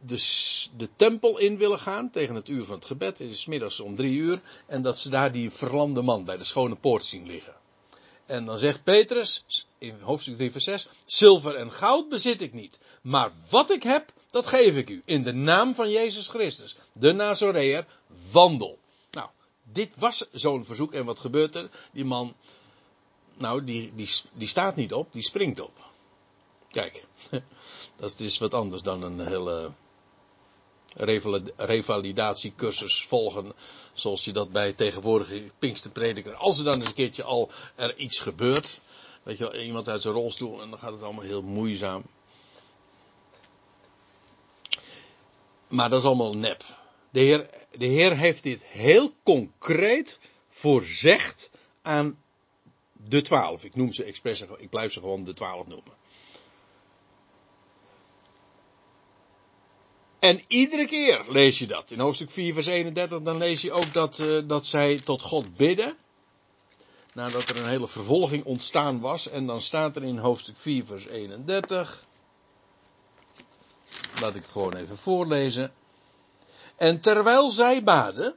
de, 0.00 0.66
de 0.76 0.88
tempel 0.96 1.38
in 1.38 1.56
willen 1.56 1.78
gaan 1.78 2.10
tegen 2.10 2.34
het 2.34 2.48
uur 2.48 2.64
van 2.64 2.74
het 2.74 2.84
gebed, 2.84 3.18
het 3.18 3.30
is 3.30 3.46
middags 3.46 3.80
om 3.80 3.94
drie 3.94 4.18
uur, 4.18 4.40
en 4.66 4.82
dat 4.82 4.98
ze 4.98 5.08
daar 5.08 5.32
die 5.32 5.50
verlamde 5.50 6.02
man 6.02 6.24
bij 6.24 6.36
de 6.36 6.44
schone 6.44 6.74
poort 6.74 7.04
zien 7.04 7.26
liggen. 7.26 7.54
En 8.26 8.44
dan 8.44 8.58
zegt 8.58 8.84
Petrus 8.84 9.44
in 9.78 10.00
hoofdstuk 10.00 10.36
3 10.36 10.50
vers 10.50 10.64
6, 10.64 10.88
zilver 11.04 11.56
en 11.56 11.72
goud 11.72 12.08
bezit 12.08 12.40
ik 12.40 12.52
niet, 12.52 12.78
maar 13.02 13.32
wat 13.48 13.70
ik 13.70 13.82
heb, 13.82 14.12
dat 14.30 14.46
geef 14.46 14.76
ik 14.76 14.90
u, 14.90 15.02
in 15.04 15.22
de 15.22 15.32
naam 15.32 15.74
van 15.74 15.90
Jezus 15.90 16.28
Christus, 16.28 16.76
de 16.92 17.12
Nazoreër, 17.12 17.86
wandel 18.32 18.78
dit 19.72 19.96
was 19.96 20.28
zo'n 20.32 20.64
verzoek 20.64 20.92
en 20.92 21.04
wat 21.04 21.20
gebeurt 21.20 21.54
er? 21.54 21.70
Die 21.92 22.04
man, 22.04 22.34
nou, 23.36 23.64
die, 23.64 23.92
die, 23.94 24.10
die 24.32 24.48
staat 24.48 24.76
niet 24.76 24.92
op, 24.92 25.12
die 25.12 25.22
springt 25.22 25.60
op. 25.60 25.88
Kijk, 26.70 27.06
dat 27.96 28.20
is 28.20 28.38
wat 28.38 28.54
anders 28.54 28.82
dan 28.82 29.02
een 29.02 29.26
hele 29.26 29.70
revalidatiecursus 31.56 33.04
volgen. 33.04 33.52
Zoals 33.92 34.24
je 34.24 34.32
dat 34.32 34.52
bij 34.52 34.72
tegenwoordige 34.72 35.50
Pinksterprediker. 35.58 36.34
Als 36.34 36.58
er 36.58 36.64
dan 36.64 36.78
eens 36.78 36.86
een 36.86 36.94
keertje 36.94 37.24
al 37.24 37.50
er 37.74 37.96
iets 37.96 38.18
gebeurt. 38.18 38.80
Weet 39.22 39.38
je 39.38 39.44
wel, 39.44 39.60
iemand 39.60 39.88
uit 39.88 40.02
zijn 40.02 40.14
rolstoel 40.14 40.62
en 40.62 40.70
dan 40.70 40.78
gaat 40.78 40.92
het 40.92 41.02
allemaal 41.02 41.24
heel 41.24 41.42
moeizaam. 41.42 42.02
Maar 45.68 45.90
dat 45.90 46.00
is 46.00 46.06
allemaal 46.06 46.32
nep. 46.32 46.64
De 47.10 47.20
Heer, 47.20 47.50
de 47.70 47.86
Heer 47.86 48.16
heeft 48.16 48.42
dit 48.42 48.64
heel 48.64 49.14
concreet 49.22 50.18
voorzegd 50.48 51.50
aan 51.82 52.18
de 52.92 53.22
twaalf. 53.22 53.64
Ik 53.64 53.74
noem 53.74 53.92
ze 53.92 54.04
expres, 54.04 54.40
ik 54.40 54.70
blijf 54.70 54.92
ze 54.92 55.00
gewoon 55.00 55.24
de 55.24 55.32
twaalf 55.32 55.66
noemen. 55.66 55.98
En 60.18 60.40
iedere 60.46 60.86
keer 60.86 61.24
lees 61.28 61.58
je 61.58 61.66
dat. 61.66 61.90
In 61.90 62.00
hoofdstuk 62.00 62.30
4, 62.30 62.54
vers 62.54 62.66
31, 62.66 63.22
dan 63.22 63.36
lees 63.36 63.60
je 63.60 63.72
ook 63.72 63.92
dat, 63.92 64.18
uh, 64.18 64.42
dat 64.44 64.66
zij 64.66 64.98
tot 64.98 65.22
God 65.22 65.56
bidden. 65.56 65.96
Nadat 67.14 67.48
er 67.48 67.56
een 67.56 67.68
hele 67.68 67.88
vervolging 67.88 68.44
ontstaan 68.44 69.00
was. 69.00 69.28
En 69.28 69.46
dan 69.46 69.60
staat 69.60 69.96
er 69.96 70.02
in 70.02 70.18
hoofdstuk 70.18 70.56
4, 70.56 70.84
vers 70.84 71.06
31. 71.06 72.04
Laat 74.20 74.34
ik 74.34 74.42
het 74.42 74.50
gewoon 74.50 74.76
even 74.76 74.96
voorlezen. 74.96 75.72
En 76.80 77.00
terwijl 77.00 77.50
zij 77.50 77.82
baden, 77.82 78.34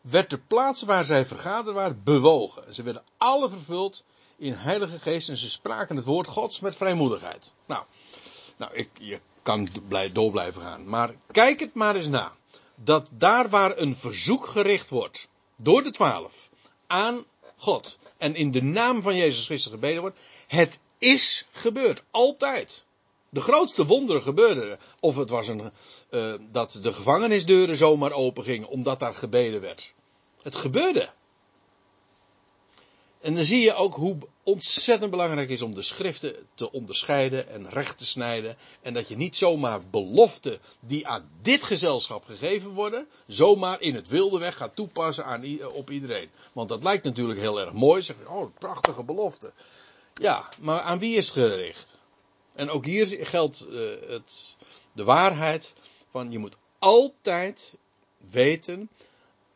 werd 0.00 0.30
de 0.30 0.38
plaats 0.38 0.82
waar 0.82 1.04
zij 1.04 1.26
vergaderd 1.26 1.76
waren 1.76 2.00
bewogen. 2.04 2.74
Ze 2.74 2.82
werden 2.82 3.04
alle 3.16 3.48
vervuld 3.48 4.04
in 4.36 4.52
Heilige 4.52 4.98
Geest 4.98 5.28
en 5.28 5.36
ze 5.36 5.50
spraken 5.50 5.96
het 5.96 6.04
woord 6.04 6.26
Gods 6.26 6.60
met 6.60 6.76
vrijmoedigheid. 6.76 7.52
Nou, 7.66 7.84
nou 8.56 8.74
ik, 8.74 8.88
je 8.98 9.20
kan 9.42 9.68
door 10.12 10.30
blijven 10.30 10.62
gaan. 10.62 10.88
Maar 10.88 11.14
kijk 11.32 11.60
het 11.60 11.74
maar 11.74 11.96
eens 11.96 12.08
na. 12.08 12.32
Dat 12.74 13.08
daar 13.10 13.48
waar 13.48 13.78
een 13.78 13.96
verzoek 13.96 14.46
gericht 14.46 14.90
wordt 14.90 15.28
door 15.56 15.82
de 15.82 15.90
twaalf 15.90 16.48
aan 16.86 17.24
God 17.56 17.98
en 18.16 18.34
in 18.34 18.50
de 18.50 18.62
naam 18.62 19.02
van 19.02 19.16
Jezus 19.16 19.46
Christus 19.46 19.72
gebeden 19.72 20.00
wordt, 20.00 20.18
het 20.46 20.78
is 20.98 21.46
gebeurd. 21.50 22.02
Altijd. 22.10 22.84
De 23.30 23.40
grootste 23.40 23.86
wonderen 23.86 24.22
gebeurden. 24.22 24.78
Of 25.00 25.16
het 25.16 25.30
was 25.30 25.48
een, 25.48 25.72
uh, 26.10 26.34
dat 26.50 26.78
de 26.82 26.92
gevangenisdeuren 26.92 27.76
zomaar 27.76 28.12
open 28.12 28.44
gingen 28.44 28.68
omdat 28.68 29.00
daar 29.00 29.14
gebeden 29.14 29.60
werd. 29.60 29.92
Het 30.42 30.56
gebeurde. 30.56 31.10
En 33.20 33.34
dan 33.34 33.44
zie 33.44 33.60
je 33.60 33.74
ook 33.74 33.94
hoe 33.94 34.16
ontzettend 34.42 35.10
belangrijk 35.10 35.48
is 35.48 35.62
om 35.62 35.74
de 35.74 35.82
schriften 35.82 36.34
te 36.54 36.72
onderscheiden 36.72 37.48
en 37.48 37.70
recht 37.70 37.98
te 37.98 38.06
snijden. 38.06 38.56
En 38.82 38.94
dat 38.94 39.08
je 39.08 39.16
niet 39.16 39.36
zomaar 39.36 39.80
beloften 39.90 40.58
die 40.80 41.06
aan 41.06 41.30
dit 41.42 41.64
gezelschap 41.64 42.24
gegeven 42.24 42.70
worden, 42.70 43.08
zomaar 43.26 43.80
in 43.80 43.94
het 43.94 44.08
wilde 44.08 44.38
weg 44.38 44.56
gaat 44.56 44.76
toepassen 44.76 45.24
aan, 45.24 45.66
op 45.72 45.90
iedereen. 45.90 46.30
Want 46.52 46.68
dat 46.68 46.82
lijkt 46.82 47.04
natuurlijk 47.04 47.40
heel 47.40 47.60
erg 47.60 47.72
mooi. 47.72 48.02
Zeg 48.02 48.16
oh, 48.26 48.54
prachtige 48.58 49.02
belofte. 49.02 49.52
Ja, 50.14 50.48
maar 50.60 50.80
aan 50.80 50.98
wie 50.98 51.16
is 51.16 51.26
het 51.26 51.34
gericht? 51.34 51.96
En 52.54 52.70
ook 52.70 52.84
hier 52.84 53.26
geldt 53.26 53.66
uh, 53.70 53.80
het, 54.08 54.56
de 54.92 55.04
waarheid 55.04 55.74
van 56.10 56.30
je 56.30 56.38
moet 56.38 56.56
altijd 56.78 57.74
weten, 58.30 58.88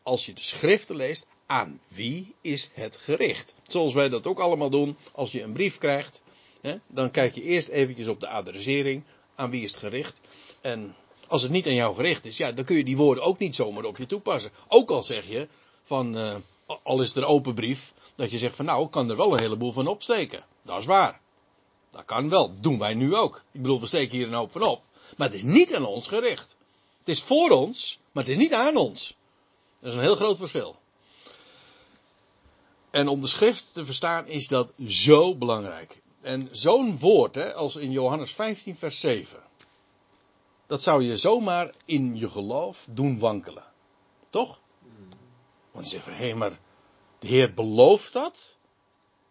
als 0.02 0.26
je 0.26 0.32
de 0.32 0.42
schriften 0.42 0.96
leest, 0.96 1.26
aan 1.46 1.80
wie 1.88 2.34
is 2.40 2.70
het 2.72 2.96
gericht. 2.96 3.54
Zoals 3.66 3.94
wij 3.94 4.08
dat 4.08 4.26
ook 4.26 4.38
allemaal 4.38 4.70
doen 4.70 4.96
als 5.12 5.32
je 5.32 5.42
een 5.42 5.52
brief 5.52 5.78
krijgt. 5.78 6.22
Hè, 6.60 6.76
dan 6.86 7.10
kijk 7.10 7.34
je 7.34 7.42
eerst 7.42 7.68
eventjes 7.68 8.08
op 8.08 8.20
de 8.20 8.28
adressering, 8.28 9.02
aan 9.34 9.50
wie 9.50 9.62
is 9.62 9.70
het 9.70 9.80
gericht. 9.80 10.20
En 10.60 10.94
als 11.26 11.42
het 11.42 11.50
niet 11.50 11.66
aan 11.66 11.74
jou 11.74 11.94
gericht 11.94 12.24
is, 12.24 12.36
ja, 12.36 12.52
dan 12.52 12.64
kun 12.64 12.76
je 12.76 12.84
die 12.84 12.96
woorden 12.96 13.24
ook 13.24 13.38
niet 13.38 13.54
zomaar 13.54 13.84
op 13.84 13.96
je 13.96 14.06
toepassen. 14.06 14.50
Ook 14.68 14.90
al 14.90 15.02
zeg 15.02 15.28
je 15.28 15.48
van, 15.84 16.16
uh, 16.16 16.34
al 16.82 17.02
is 17.02 17.14
er 17.14 17.26
open 17.26 17.54
brief, 17.54 17.92
dat 18.14 18.30
je 18.30 18.38
zegt 18.38 18.56
van 18.56 18.64
nou, 18.64 18.84
ik 18.84 18.90
kan 18.90 19.10
er 19.10 19.16
wel 19.16 19.32
een 19.32 19.40
heleboel 19.40 19.72
van 19.72 19.86
opsteken. 19.86 20.44
Dat 20.62 20.78
is 20.78 20.86
waar. 20.86 21.20
Dat 21.90 22.04
kan 22.04 22.28
wel. 22.28 22.60
doen 22.60 22.78
wij 22.78 22.94
nu 22.94 23.14
ook. 23.16 23.42
Ik 23.52 23.62
bedoel, 23.62 23.80
we 23.80 23.86
steken 23.86 24.16
hier 24.16 24.26
een 24.26 24.32
hoop 24.32 24.52
van 24.52 24.62
op. 24.62 24.82
Maar 25.16 25.26
het 25.26 25.36
is 25.36 25.42
niet 25.42 25.74
aan 25.74 25.84
ons 25.84 26.08
gericht. 26.08 26.56
Het 26.98 27.08
is 27.08 27.22
voor 27.22 27.50
ons, 27.50 27.98
maar 28.12 28.22
het 28.22 28.32
is 28.32 28.38
niet 28.38 28.52
aan 28.52 28.76
ons. 28.76 29.16
Dat 29.80 29.90
is 29.90 29.94
een 29.94 30.02
heel 30.02 30.16
groot 30.16 30.36
verschil. 30.36 30.76
En 32.90 33.08
om 33.08 33.20
de 33.20 33.26
schrift 33.26 33.72
te 33.72 33.84
verstaan 33.84 34.26
is 34.26 34.48
dat 34.48 34.72
zo 34.86 35.36
belangrijk. 35.36 36.02
En 36.20 36.48
zo'n 36.50 36.98
woord, 36.98 37.34
hè, 37.34 37.54
als 37.54 37.76
in 37.76 37.90
Johannes 37.90 38.32
15, 38.32 38.76
vers 38.76 39.00
7. 39.00 39.42
Dat 40.66 40.82
zou 40.82 41.02
je 41.02 41.16
zomaar 41.16 41.74
in 41.84 42.16
je 42.16 42.28
geloof 42.28 42.88
doen 42.90 43.18
wankelen. 43.18 43.64
Toch? 44.30 44.60
Want 45.70 45.84
je 45.84 45.90
zegt 45.90 46.04
van, 46.04 46.12
hé, 46.12 46.34
maar 46.34 46.58
de 47.18 47.26
Heer 47.26 47.54
belooft 47.54 48.12
dat. 48.12 48.56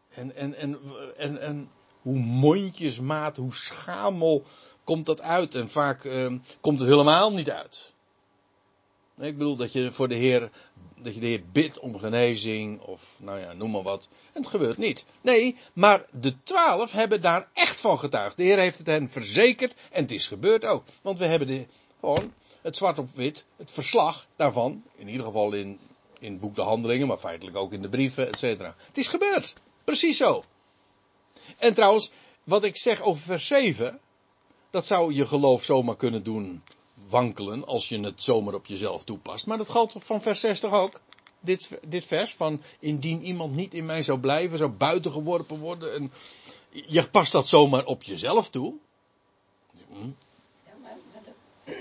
En, 0.09 0.35
en, 0.35 0.53
en, 0.53 0.79
en, 1.17 1.41
en 1.41 1.71
hoe 2.01 2.19
mondjesmaat, 2.19 3.37
hoe 3.37 3.53
schamel 3.53 4.43
komt 4.83 5.05
dat 5.05 5.21
uit. 5.21 5.55
En 5.55 5.69
vaak 5.69 6.03
uh, 6.03 6.33
komt 6.61 6.79
het 6.79 6.89
helemaal 6.89 7.33
niet 7.33 7.49
uit. 7.49 7.93
Nee, 9.15 9.29
ik 9.29 9.37
bedoel 9.37 9.55
dat 9.55 9.71
je 9.71 9.91
voor 9.91 10.07
de 10.07 10.15
Heer, 10.15 10.49
dat 11.01 11.13
je 11.13 11.19
de 11.19 11.27
Heer 11.27 11.43
bidt 11.51 11.79
om 11.79 11.99
genezing 11.99 12.81
of 12.81 13.17
nou 13.19 13.39
ja, 13.39 13.53
noem 13.53 13.71
maar 13.71 13.83
wat. 13.83 14.07
En 14.33 14.41
het 14.41 14.51
gebeurt 14.51 14.77
niet. 14.77 15.05
Nee, 15.21 15.55
maar 15.73 16.05
de 16.11 16.43
twaalf 16.43 16.91
hebben 16.91 17.21
daar 17.21 17.47
echt 17.53 17.79
van 17.79 17.99
getuigd. 17.99 18.37
De 18.37 18.43
Heer 18.43 18.57
heeft 18.57 18.77
het 18.77 18.87
hen 18.87 19.09
verzekerd 19.09 19.75
en 19.91 20.01
het 20.01 20.11
is 20.11 20.27
gebeurd 20.27 20.65
ook. 20.65 20.83
Want 21.01 21.17
we 21.17 21.25
hebben 21.25 21.47
de, 21.47 21.65
gewoon 21.99 22.33
het 22.61 22.77
zwart 22.77 22.99
op 22.99 23.09
wit, 23.15 23.45
het 23.57 23.71
verslag 23.71 24.27
daarvan, 24.35 24.83
in 24.95 25.07
ieder 25.07 25.25
geval 25.25 25.53
in, 25.53 25.79
in 26.19 26.31
het 26.31 26.41
boek 26.41 26.55
De 26.55 26.61
Handelingen, 26.61 27.07
maar 27.07 27.17
feitelijk 27.17 27.57
ook 27.57 27.73
in 27.73 27.81
de 27.81 27.89
brieven, 27.89 28.27
et 28.27 28.39
cetera. 28.39 28.75
Het 28.87 28.97
is 28.97 29.07
gebeurd. 29.07 29.53
Precies 29.83 30.17
zo. 30.17 30.43
En 31.57 31.73
trouwens, 31.73 32.11
wat 32.43 32.63
ik 32.63 32.77
zeg 32.77 33.01
over 33.01 33.21
vers 33.21 33.47
7, 33.47 33.99
dat 34.71 34.85
zou 34.85 35.13
je 35.13 35.27
geloof 35.27 35.63
zomaar 35.63 35.95
kunnen 35.95 36.23
doen 36.23 36.63
wankelen 37.09 37.65
als 37.65 37.89
je 37.89 37.99
het 37.99 38.23
zomaar 38.23 38.53
op 38.53 38.65
jezelf 38.65 39.03
toepast. 39.03 39.45
Maar 39.45 39.57
dat 39.57 39.69
geldt 39.69 39.95
van 39.97 40.21
vers 40.21 40.39
6 40.39 40.59
toch 40.59 40.73
ook? 40.73 41.01
Dit, 41.39 41.79
dit 41.87 42.05
vers 42.05 42.33
van 42.33 42.61
indien 42.79 43.23
iemand 43.23 43.55
niet 43.55 43.73
in 43.73 43.85
mij 43.85 44.03
zou 44.03 44.19
blijven, 44.19 44.57
zou 44.57 44.69
buiten 44.69 45.11
geworpen 45.11 45.59
worden. 45.59 45.93
En 45.93 46.11
je 46.69 47.09
past 47.09 47.31
dat 47.31 47.47
zomaar 47.47 47.85
op 47.85 48.03
jezelf 48.03 48.49
toe. 48.49 48.73
Hm? 49.87 50.09
Ja, 50.65 50.73
maar, 50.81 50.97
dat, 51.25 51.33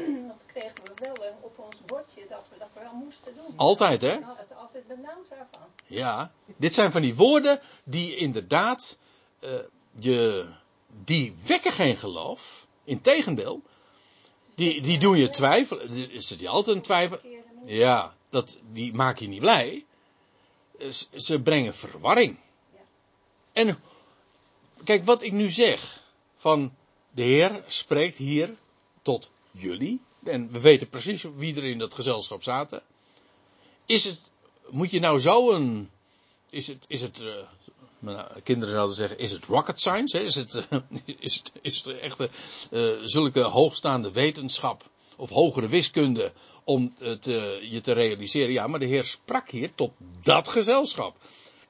kregen 0.53 0.85
we 0.85 0.93
wel 0.95 1.35
op 1.41 1.59
ons 1.59 1.77
bordje 1.87 2.27
dat 2.29 2.45
we 2.53 2.59
dat 2.59 2.69
wel 2.75 2.93
moesten 2.95 3.35
doen. 3.35 3.57
Altijd, 3.57 4.03
hè? 4.03 4.19
We 4.19 4.25
hadden 4.25 4.47
het 4.49 4.59
altijd 4.59 4.87
benauwd 4.87 5.29
daarvan. 5.29 5.69
Ja, 5.87 6.33
dit 6.57 6.75
zijn 6.75 6.93
van 6.93 7.03
die 7.03 7.15
woorden 7.15 7.61
die 7.85 8.17
inderdaad 8.17 8.99
uh, 9.41 9.51
je, 9.99 10.49
die 11.05 11.35
wekken 11.47 11.73
geen 11.73 11.97
geloof. 11.97 12.60
Integendeel, 12.85 13.63
Die, 14.55 14.81
die 14.83 14.99
doen 14.99 15.17
je 15.17 15.31
twijfelen. 15.31 16.11
Is 16.11 16.31
het 16.31 16.47
altijd 16.47 16.77
een 16.77 16.83
twijfel? 16.83 17.19
Ja, 17.67 18.15
dat, 18.31 18.59
die 18.73 18.93
maak 18.93 19.19
je 19.19 19.29
niet 19.29 19.41
blij. 19.41 19.85
Ze 21.15 21.41
brengen 21.41 21.75
verwarring. 21.75 22.39
En 23.53 23.81
kijk, 24.85 25.05
wat 25.05 25.23
ik 25.23 25.33
nu 25.33 25.51
zeg. 25.51 26.03
Van 26.37 26.75
de 27.11 27.23
Heer 27.23 27.63
spreekt 27.67 28.17
hier 28.17 28.57
tot 29.03 29.31
jullie. 29.51 30.01
En 30.25 30.53
we 30.53 30.61
weten 30.61 30.89
precies 30.89 31.25
wie 31.37 31.57
er 31.57 31.65
in 31.65 31.79
dat 31.79 31.95
gezelschap 31.95 32.43
zaten. 32.43 32.83
Is 33.87 34.05
het, 34.05 34.31
moet 34.69 34.91
je 34.91 35.01
nou 35.01 35.21
zo 35.21 35.51
een, 35.51 35.91
is 36.51 36.67
het, 36.67 36.85
is 36.89 37.03
het, 37.03 37.21
uh, 37.21 37.35
mijn 38.01 38.27
kinderen 38.43 38.75
zouden 38.75 38.97
zeggen, 38.97 39.19
is 39.19 39.33
het 39.33 39.45
rocket 39.45 39.81
science? 39.81 40.17
Hè? 40.17 40.23
Is, 40.23 40.35
het, 40.35 40.55
is, 41.19 41.35
het, 41.35 41.53
is 41.63 41.85
echt 42.01 42.21
uh, 42.21 42.29
zulke 43.05 43.43
hoogstaande 43.43 44.11
wetenschap 44.11 44.91
of 45.17 45.31
hogere 45.31 45.69
wiskunde 45.69 46.33
om 46.65 46.95
het 46.99 47.25
je 47.71 47.81
te 47.83 47.93
realiseren? 47.93 48.53
Ja, 48.53 48.67
maar 48.67 48.81
de 48.81 48.87
Heer 48.87 49.05
sprak 49.05 49.51
hier 49.51 49.75
tot 49.75 49.91
dat 50.23 50.49
gezelschap. 50.49 51.17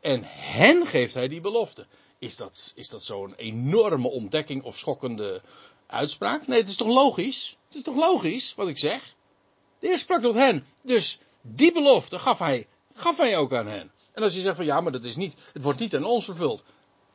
En 0.01 0.23
hen 0.25 0.87
geeft 0.87 1.15
hij 1.15 1.29
die 1.29 1.41
belofte. 1.41 1.87
Is 2.19 2.37
dat, 2.37 2.73
is 2.75 2.89
dat 2.89 3.03
zo'n 3.03 3.35
enorme 3.35 4.09
ontdekking 4.09 4.63
of 4.63 4.79
schokkende 4.79 5.43
uitspraak? 5.87 6.47
Nee, 6.47 6.59
het 6.59 6.69
is 6.69 6.77
toch 6.77 6.89
logisch? 6.89 7.57
Het 7.67 7.77
is 7.77 7.83
toch 7.83 7.97
logisch 7.97 8.55
wat 8.55 8.69
ik 8.69 8.79
zeg? 8.79 9.15
De 9.79 9.87
Heer 9.87 9.99
sprak 9.99 10.23
tot 10.23 10.35
hen. 10.35 10.67
Dus 10.83 11.19
die 11.41 11.73
belofte 11.73 12.19
gaf 12.19 12.39
hij, 12.39 12.67
gaf 12.95 13.17
hij 13.17 13.37
ook 13.37 13.55
aan 13.55 13.67
hen. 13.67 13.93
En 14.13 14.23
als 14.23 14.35
je 14.35 14.41
zegt 14.41 14.57
van 14.57 14.65
ja, 14.65 14.81
maar 14.81 14.93
dat 14.93 15.05
is 15.05 15.17
niet, 15.17 15.35
het 15.53 15.63
wordt 15.63 15.79
niet 15.79 15.95
aan 15.95 16.05
ons 16.05 16.25
vervuld. 16.25 16.63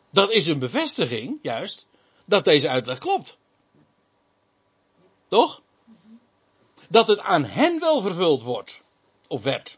Dat 0.10 0.32
is 0.32 0.48
een 0.48 0.60
bevestiging, 0.60 1.40
juist, 1.42 1.88
dat 2.26 2.46
deze 2.46 2.70
uitleg 2.70 2.98
klopt. 2.98 3.38
Toch? 5.28 5.62
Dat 6.90 7.08
het 7.08 7.20
aan 7.20 7.46
hen 7.46 7.80
wel 7.80 8.02
vervuld 8.02 8.42
wordt. 8.42 8.82
Of 9.28 9.44
werd. 9.44 9.78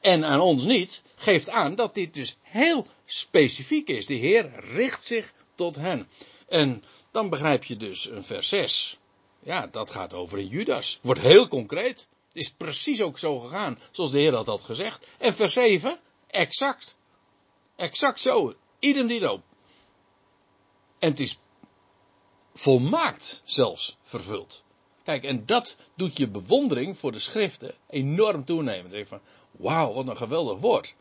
En 0.00 0.24
aan 0.24 0.40
ons 0.40 0.64
niet, 0.64 1.02
geeft 1.16 1.50
aan 1.50 1.74
dat 1.74 1.94
dit 1.94 2.14
dus 2.14 2.36
heel 2.42 2.86
specifiek 3.04 3.88
is. 3.88 4.06
De 4.06 4.14
Heer 4.14 4.50
richt 4.72 5.04
zich 5.04 5.32
tot 5.54 5.76
hen. 5.76 6.08
En 6.48 6.84
dan 7.10 7.28
begrijp 7.28 7.64
je 7.64 7.76
dus 7.76 8.08
een 8.08 8.24
vers 8.24 8.48
6. 8.48 8.98
Ja, 9.42 9.66
dat 9.66 9.90
gaat 9.90 10.14
over 10.14 10.38
een 10.38 10.48
Judas. 10.48 10.98
Wordt 11.02 11.20
heel 11.20 11.48
concreet. 11.48 12.08
Het 12.28 12.36
is 12.36 12.50
precies 12.50 13.02
ook 13.02 13.18
zo 13.18 13.38
gegaan, 13.38 13.78
zoals 13.90 14.10
de 14.10 14.18
Heer 14.18 14.30
dat 14.30 14.46
had 14.46 14.62
gezegd. 14.62 15.06
En 15.18 15.34
vers 15.34 15.52
7, 15.52 15.98
exact. 16.30 16.96
Exact 17.76 18.20
zo. 18.20 18.54
Idem 18.78 19.06
dito. 19.06 19.42
En 20.98 21.10
het 21.10 21.20
is 21.20 21.38
volmaakt 22.54 23.42
zelfs 23.44 23.96
vervuld. 24.02 24.64
Kijk, 25.02 25.24
en 25.24 25.46
dat 25.46 25.76
doet 25.94 26.16
je 26.16 26.28
bewondering 26.28 26.98
voor 26.98 27.12
de 27.12 27.18
schriften 27.18 27.74
enorm 27.88 28.44
toenemen. 28.44 28.90
Dan 28.90 29.06
van, 29.06 29.20
wauw, 29.50 29.92
wat 29.92 30.08
een 30.08 30.16
geweldig 30.16 30.58
woord. 30.58 30.96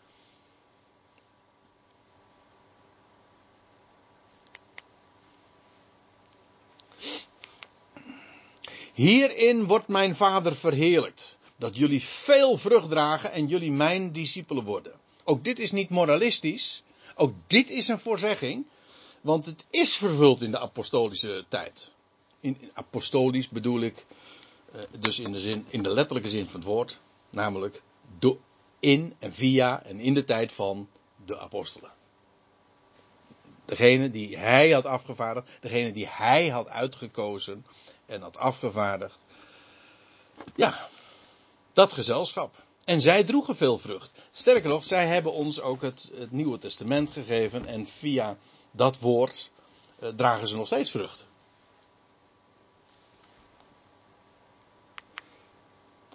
Hierin 8.94 9.68
wordt 9.68 9.88
mijn 9.88 10.16
Vader 10.16 10.56
verheerlijkt. 10.56 11.38
Dat 11.56 11.76
jullie 11.76 12.04
veel 12.04 12.58
vrucht 12.58 12.90
dragen 12.90 13.32
en 13.32 13.48
jullie 13.48 13.72
mijn 13.72 14.12
discipelen 14.12 14.64
worden. 14.64 15.00
Ook 15.30 15.44
dit 15.44 15.60
is 15.60 15.72
niet 15.72 15.90
moralistisch. 15.90 16.84
Ook 17.16 17.34
dit 17.48 17.70
is 17.70 17.88
een 17.88 18.00
voorzegging. 18.00 18.68
Want 19.22 19.46
het 19.46 19.66
is 19.70 19.96
vervuld 19.96 20.42
in 20.42 20.52
de 20.52 20.60
apostolische 20.60 21.46
tijd. 21.48 21.94
In, 22.40 22.72
apostolisch 22.74 23.50
bedoel 23.50 23.82
ik 23.82 24.06
uh, 24.76 24.82
dus 25.00 25.20
in 25.20 25.32
de, 25.32 25.40
zin, 25.40 25.66
in 25.68 25.84
de 25.84 25.90
letterlijke 25.90 26.30
zin 26.30 26.46
van 26.46 26.60
het 26.60 26.70
woord. 26.70 27.00
Namelijk 27.30 27.82
do, 28.20 28.42
in 28.80 29.16
en 29.20 29.34
via 29.34 29.84
en 29.84 30.00
in 30.00 30.14
de 30.14 30.24
tijd 30.24 30.52
van 30.52 30.90
de 31.26 31.40
apostelen. 31.40 31.92
Degene 33.66 34.12
die 34.12 34.38
hij 34.38 34.70
had 34.70 34.86
afgevaardigd, 34.86 35.48
degene 35.60 35.92
die 35.92 36.08
hij 36.10 36.50
had 36.50 36.68
uitgekozen 36.68 37.66
en 38.06 38.22
had 38.22 38.38
afgevaardigd. 38.38 39.24
Ja, 40.56 40.90
dat 41.74 41.94
gezelschap. 41.94 42.68
En 42.90 43.02
zij 43.02 43.24
droegen 43.24 43.56
veel 43.56 43.78
vrucht. 43.78 44.12
Sterker 44.32 44.70
nog, 44.70 44.86
zij 44.86 45.08
hebben 45.08 45.34
ons 45.34 45.62
ook 45.62 45.82
het, 45.82 46.12
het 46.16 46.32
Nieuwe 46.32 46.58
Testament 46.58 47.12
gegeven 47.12 47.66
en 47.66 47.86
via 47.86 48.38
dat 48.72 49.00
woord 49.00 49.52
eh, 50.00 50.10
dragen 50.10 50.48
ze 50.48 50.56
nog 50.56 50.66
steeds 50.66 50.92
vrucht. 50.92 51.26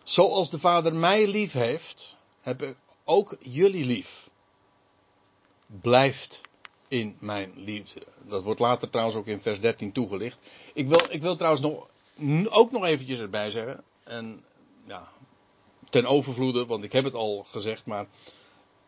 Zoals 0.05 0.51
de 0.51 0.59
Vader 0.59 0.95
mij 0.95 1.27
lief 1.27 1.53
heeft, 1.53 2.17
heb 2.41 2.63
ik 2.63 2.77
ook 3.05 3.37
jullie 3.41 3.85
lief. 3.85 4.31
Blijft 5.67 6.41
in 6.89 7.17
mijn 7.21 7.53
liefde. 7.57 8.03
Dat 8.23 8.43
wordt 8.43 8.61
later 8.61 8.91
trouwens 8.91 9.17
ook 9.17 9.27
in 9.27 9.41
vers 9.41 9.61
13 9.61 9.93
toegelicht. 9.93 10.39
Ik 10.73 10.89
wil, 10.89 11.07
ik 11.09 11.23
wil 11.23 11.37
trouwens 11.37 11.63
nog, 11.63 11.89
ook 12.51 12.71
nog 12.71 12.85
eventjes 12.85 13.19
erbij 13.19 13.51
zeggen. 13.51 13.85
En 14.05 14.45
ja, 14.87 15.13
ten 15.95 16.07
overvloede, 16.07 16.67
want 16.67 16.85
ik 16.85 16.93
heb 16.93 17.05
het 17.05 17.15
al 17.15 17.47
gezegd, 17.51 17.87
maar 17.87 18.07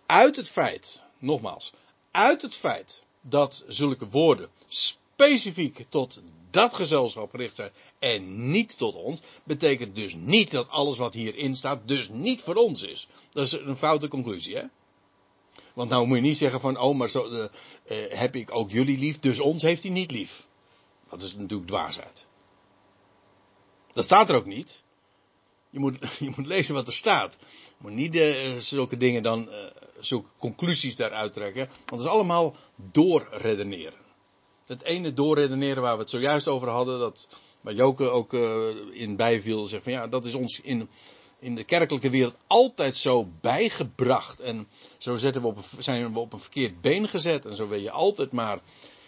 uit 0.07 0.37
het 0.37 0.51
feit, 0.51 1.03
nogmaals, 1.19 1.73
uit 2.11 2.43
het 2.43 2.57
feit 2.57 3.05
dat 3.21 3.65
zulke 3.67 4.09
woorden 4.09 4.49
specifiek 4.69 5.85
tot 5.89 6.21
dat 6.51 6.75
gezelschap 6.75 7.31
gericht 7.31 7.55
zijn 7.55 7.71
en 7.99 8.51
niet 8.51 8.79
tot 8.79 8.95
ons, 8.95 9.21
betekent 9.45 9.95
dus 9.95 10.15
niet 10.15 10.51
dat 10.51 10.69
alles 10.69 10.99
wat 10.99 11.15
hierin 11.15 11.57
staat 11.57 11.81
dus 11.85 12.09
niet 12.09 12.41
voor 12.41 12.55
ons 12.55 12.83
is. 12.83 13.09
Dat 13.31 13.47
is 13.47 13.53
een 13.53 13.77
foute 13.77 14.09
conclusie, 14.09 14.57
hè? 14.57 14.65
Want 15.75 15.91
nou 15.91 16.07
moet 16.07 16.17
je 16.17 16.23
niet 16.23 16.39
zeggen 16.39 16.61
van, 16.61 16.79
oh, 16.79 16.97
maar 16.97 17.09
zo 17.09 17.31
uh, 17.31 17.47
heb 18.09 18.37
ik 18.37 18.55
ook 18.55 18.71
jullie 18.71 18.99
lief, 18.99 19.21
dus 19.21 19.41
ons 19.41 19.63
heeft 19.63 19.83
hij 19.83 19.93
niet 19.93 20.11
lief. 20.11 20.47
Dat 21.09 21.23
is 21.23 21.35
natuurlijk 21.35 21.69
dwaasheid. 21.69 22.27
Dat 23.93 24.05
staat 24.05 24.29
er 24.29 24.35
ook 24.35 24.47
niet. 24.47 24.85
Je 25.71 25.79
moet, 25.79 25.99
je 26.19 26.33
moet 26.37 26.47
lezen 26.47 26.75
wat 26.75 26.87
er 26.87 26.93
staat. 26.93 27.37
Je 27.41 27.75
moet 27.79 27.93
niet 27.93 28.15
uh, 28.15 28.57
zulke 28.59 28.97
dingen 28.97 29.23
dan, 29.23 29.49
uh, 29.49 29.55
zulke 30.01 30.31
conclusies 30.39 30.97
daaruit 30.97 31.33
trekken. 31.33 31.67
Want 31.67 31.91
het 31.91 32.01
is 32.01 32.07
allemaal 32.07 32.57
doorredeneren. 32.93 34.05
Het 34.67 34.83
ene 34.83 35.15
doorredeneren 35.15 35.83
waar 35.83 35.95
we 35.95 36.01
het 36.01 36.11
zojuist 36.11 36.49
over 36.49 36.69
hadden, 36.69 36.99
dat 36.99 37.29
waar 37.61 37.75
Joke 37.75 38.11
ook 38.11 38.33
uh, 38.33 38.67
in 38.91 39.17
bijviel, 39.17 39.67
zegt 39.67 39.83
van 39.83 39.93
ja, 39.93 40.07
dat 40.07 40.25
is 40.25 40.35
ons 40.35 40.61
in, 40.61 40.89
in 41.39 41.55
de 41.55 41.65
kerkelijke 41.65 42.11
wereld 42.11 42.37
altijd 42.47 42.97
zo 42.97 43.29
bijgebracht. 43.41 44.41
En 44.41 44.69
zo 44.99 45.17
zetten 45.17 45.43
we 45.43 45.49
op, 45.49 45.59
zijn 45.79 46.13
we 46.13 46.19
op 46.19 46.33
een 46.33 46.41
verkeerd 46.41 46.81
been 46.81 47.09
gezet. 47.09 47.47
En 47.47 47.57
zo 47.57 47.67
ben 47.67 47.83
je 47.83 47.91
altijd 47.91 48.33
maar 48.33 48.59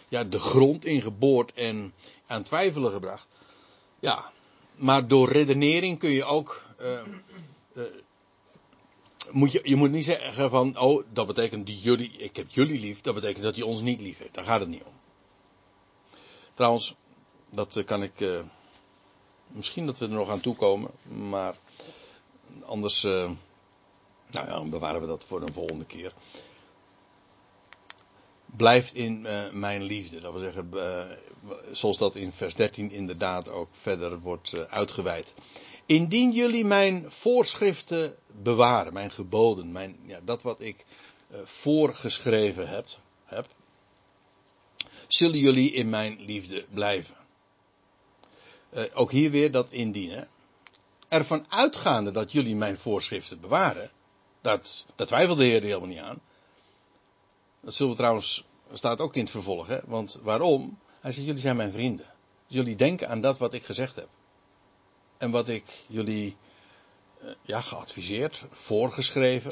ja, 0.07 0.23
de 0.23 0.39
grond 0.39 0.85
ingeboord 0.85 1.53
en 1.53 1.93
aan 2.27 2.43
twijfelen 2.43 2.91
gebracht. 2.91 3.27
Ja, 3.99 4.31
maar 4.79 5.07
door 5.07 5.31
redenering 5.31 5.99
kun 5.99 6.09
je 6.09 6.23
ook. 6.23 6.65
Uh, 6.81 7.01
uh, 7.73 7.83
moet 9.31 9.51
je, 9.51 9.59
je 9.63 9.75
moet 9.75 9.91
niet 9.91 10.05
zeggen 10.05 10.49
van, 10.49 10.79
oh, 10.79 11.03
dat 11.13 11.27
betekent 11.27 11.65
die 11.65 11.79
jullie, 11.79 12.11
ik 12.11 12.35
heb 12.35 12.49
jullie 12.49 12.79
lief, 12.79 13.01
dat 13.01 13.13
betekent 13.13 13.43
dat 13.43 13.55
hij 13.55 13.65
ons 13.65 13.81
niet 13.81 14.01
lief 14.01 14.17
heeft. 14.17 14.33
Daar 14.33 14.43
gaat 14.43 14.59
het 14.59 14.69
niet 14.69 14.83
om. 14.83 14.93
Trouwens, 16.53 16.95
dat 17.49 17.83
kan 17.85 18.03
ik, 18.03 18.43
misschien 19.47 19.85
dat 19.85 19.97
we 19.97 20.05
er 20.05 20.11
nog 20.11 20.29
aan 20.29 20.41
toekomen, 20.41 20.91
maar 21.29 21.55
anders, 22.65 23.03
nou 23.03 23.37
ja, 24.31 24.63
bewaren 24.63 25.01
we 25.01 25.07
dat 25.07 25.25
voor 25.25 25.41
een 25.41 25.53
volgende 25.53 25.85
keer 25.85 26.13
blijft 28.55 28.93
in 28.93 29.19
uh, 29.25 29.49
mijn 29.51 29.83
liefde. 29.83 30.19
Dat 30.19 30.31
wil 30.31 30.41
zeggen, 30.41 30.69
uh, 30.73 31.03
zoals 31.71 31.97
dat 31.97 32.15
in 32.15 32.31
vers 32.31 32.53
13 32.53 32.91
inderdaad 32.91 33.49
ook 33.49 33.69
verder 33.71 34.19
wordt 34.19 34.53
uh, 34.53 34.61
uitgeweid. 34.61 35.33
Indien 35.85 36.31
jullie 36.31 36.65
mijn 36.65 37.11
voorschriften 37.11 38.15
bewaren, 38.27 38.93
mijn 38.93 39.11
geboden, 39.11 39.71
mijn, 39.71 39.97
ja, 40.05 40.19
dat 40.23 40.41
wat 40.41 40.61
ik 40.61 40.85
voorgeschreven 41.43 42.69
heb, 42.69 42.87
heb, 43.25 43.47
zullen 45.07 45.39
jullie 45.39 45.71
in 45.71 45.89
mijn 45.89 46.21
liefde 46.21 46.65
blijven. 46.73 47.15
ook 48.93 49.11
hier 49.11 49.31
weer 49.31 49.51
dat 49.51 49.67
indienen. 49.69 50.27
Ervan 51.07 51.45
uitgaande 51.49 52.11
dat 52.11 52.31
jullie 52.31 52.55
mijn 52.55 52.77
voorschriften 52.77 53.39
bewaren, 53.39 53.91
dat, 54.41 54.85
dat 54.95 55.07
de 55.07 55.15
Heer 55.37 55.61
helemaal 55.61 55.87
niet 55.87 55.97
aan. 55.97 56.21
Dat 57.61 57.73
zullen 57.73 57.91
we 57.91 57.97
trouwens, 57.97 58.45
staat 58.71 59.01
ook 59.01 59.15
in 59.15 59.21
het 59.21 59.31
vervolg, 59.31 59.67
hè? 59.67 59.79
Want 59.85 60.19
waarom? 60.21 60.79
Hij 60.99 61.11
zegt, 61.11 61.25
jullie 61.25 61.41
zijn 61.41 61.55
mijn 61.55 61.71
vrienden. 61.71 62.13
Jullie 62.47 62.75
denken 62.75 63.09
aan 63.09 63.21
dat 63.21 63.37
wat 63.37 63.53
ik 63.53 63.65
gezegd 63.65 63.95
heb. 63.95 64.07
En 65.17 65.31
wat 65.31 65.49
ik 65.49 65.83
jullie, 65.87 66.37
eh, 67.21 67.29
ja, 67.41 67.61
geadviseerd, 67.61 68.45
voorgeschreven. 68.51 69.51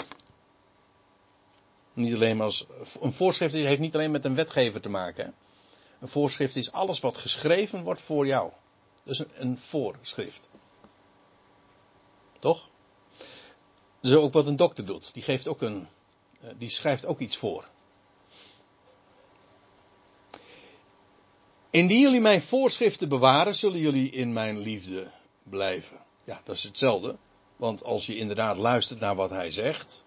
Niet 1.94 2.14
alleen 2.14 2.42
als, 2.42 2.66
een 3.02 3.14
voorschrift 3.14 3.54
heeft 3.54 3.80
niet 3.80 3.94
alleen 3.94 4.12
met 4.12 4.26
een 4.26 4.36
wetgever 4.36 4.82
te 4.82 4.90
maken, 4.90 5.26
hè? 5.26 5.32
Een 6.00 6.08
voorschrift 6.08 6.56
is 6.56 6.72
alles 6.72 7.00
wat 7.00 7.18
geschreven 7.18 7.84
wordt 7.84 8.02
voor 8.02 8.28
jou. 8.28 8.52
Is 9.04 9.20
een, 9.20 9.30
een 9.34 9.58
voorschrift. 9.58 10.50
Toch? 12.40 12.70
Is 14.02 14.14
ook 14.14 14.34
wat 14.34 14.48
een 14.48 14.56
dokter 14.56 14.86
doet. 14.86 15.14
Die 15.14 15.24
geeft 15.24 15.48
ook 15.48 15.62
een, 15.62 15.88
eh, 16.40 16.50
die 16.58 16.70
schrijft 16.70 17.06
ook 17.06 17.20
iets 17.20 17.38
voor. 17.38 17.70
Indien 21.78 22.00
jullie 22.00 22.22
mijn 22.22 22.42
voorschriften 22.42 23.10
bewaren, 23.10 23.56
zullen 23.56 23.80
jullie 23.80 24.10
in 24.10 24.34
mijn 24.34 24.58
liefde 24.58 25.12
blijven. 25.44 25.98
Ja, 26.24 26.42
dat 26.44 26.56
is 26.56 26.64
hetzelfde. 26.64 27.16
Want 27.56 27.84
als 27.84 28.06
je 28.06 28.18
inderdaad 28.18 28.58
luistert 28.58 29.00
naar 29.00 29.16
wat 29.16 29.30
hij 29.30 29.52
zegt, 29.52 30.06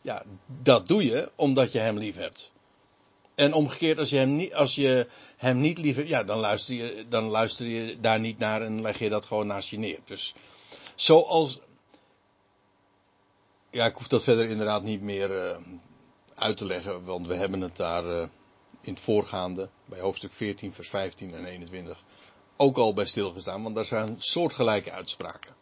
ja, 0.00 0.24
dat 0.62 0.86
doe 0.86 1.04
je 1.04 1.30
omdat 1.34 1.72
je 1.72 1.78
hem 1.78 1.98
lief 1.98 2.16
hebt. 2.16 2.52
En 3.34 3.52
omgekeerd, 3.52 3.98
als 3.98 4.10
je 4.10 4.16
hem 4.16 4.36
niet, 4.36 4.54
als 4.54 4.74
je 4.74 5.08
hem 5.36 5.60
niet 5.60 5.78
lief 5.78 5.96
hebt, 5.96 6.08
ja, 6.08 6.24
dan 6.24 6.38
luister, 6.38 6.74
je, 6.74 7.04
dan 7.08 7.24
luister 7.24 7.66
je 7.66 8.00
daar 8.00 8.20
niet 8.20 8.38
naar 8.38 8.62
en 8.62 8.82
leg 8.82 8.98
je 8.98 9.08
dat 9.08 9.24
gewoon 9.24 9.46
naast 9.46 9.68
je 9.68 9.78
neer. 9.78 9.98
Dus 10.04 10.34
zoals. 10.94 11.60
Ja, 13.70 13.86
ik 13.86 13.94
hoef 13.94 14.08
dat 14.08 14.22
verder 14.22 14.48
inderdaad 14.48 14.82
niet 14.82 15.00
meer 15.00 15.30
uh, 15.30 15.56
uit 16.34 16.56
te 16.56 16.64
leggen, 16.64 17.04
want 17.04 17.26
we 17.26 17.34
hebben 17.34 17.60
het 17.60 17.76
daar 17.76 18.04
uh, 18.04 18.24
in 18.86 18.92
het 18.92 19.02
voorgaande, 19.02 19.68
bij 19.84 20.00
hoofdstuk 20.00 20.32
14, 20.32 20.72
vers 20.72 20.88
15 20.88 21.34
en 21.34 21.44
21, 21.44 22.04
ook 22.56 22.76
al 22.76 22.94
bij 22.94 23.06
stilgestaan, 23.06 23.62
want 23.62 23.74
daar 23.74 23.84
zijn 23.84 24.16
soortgelijke 24.18 24.90
uitspraken. 24.90 25.54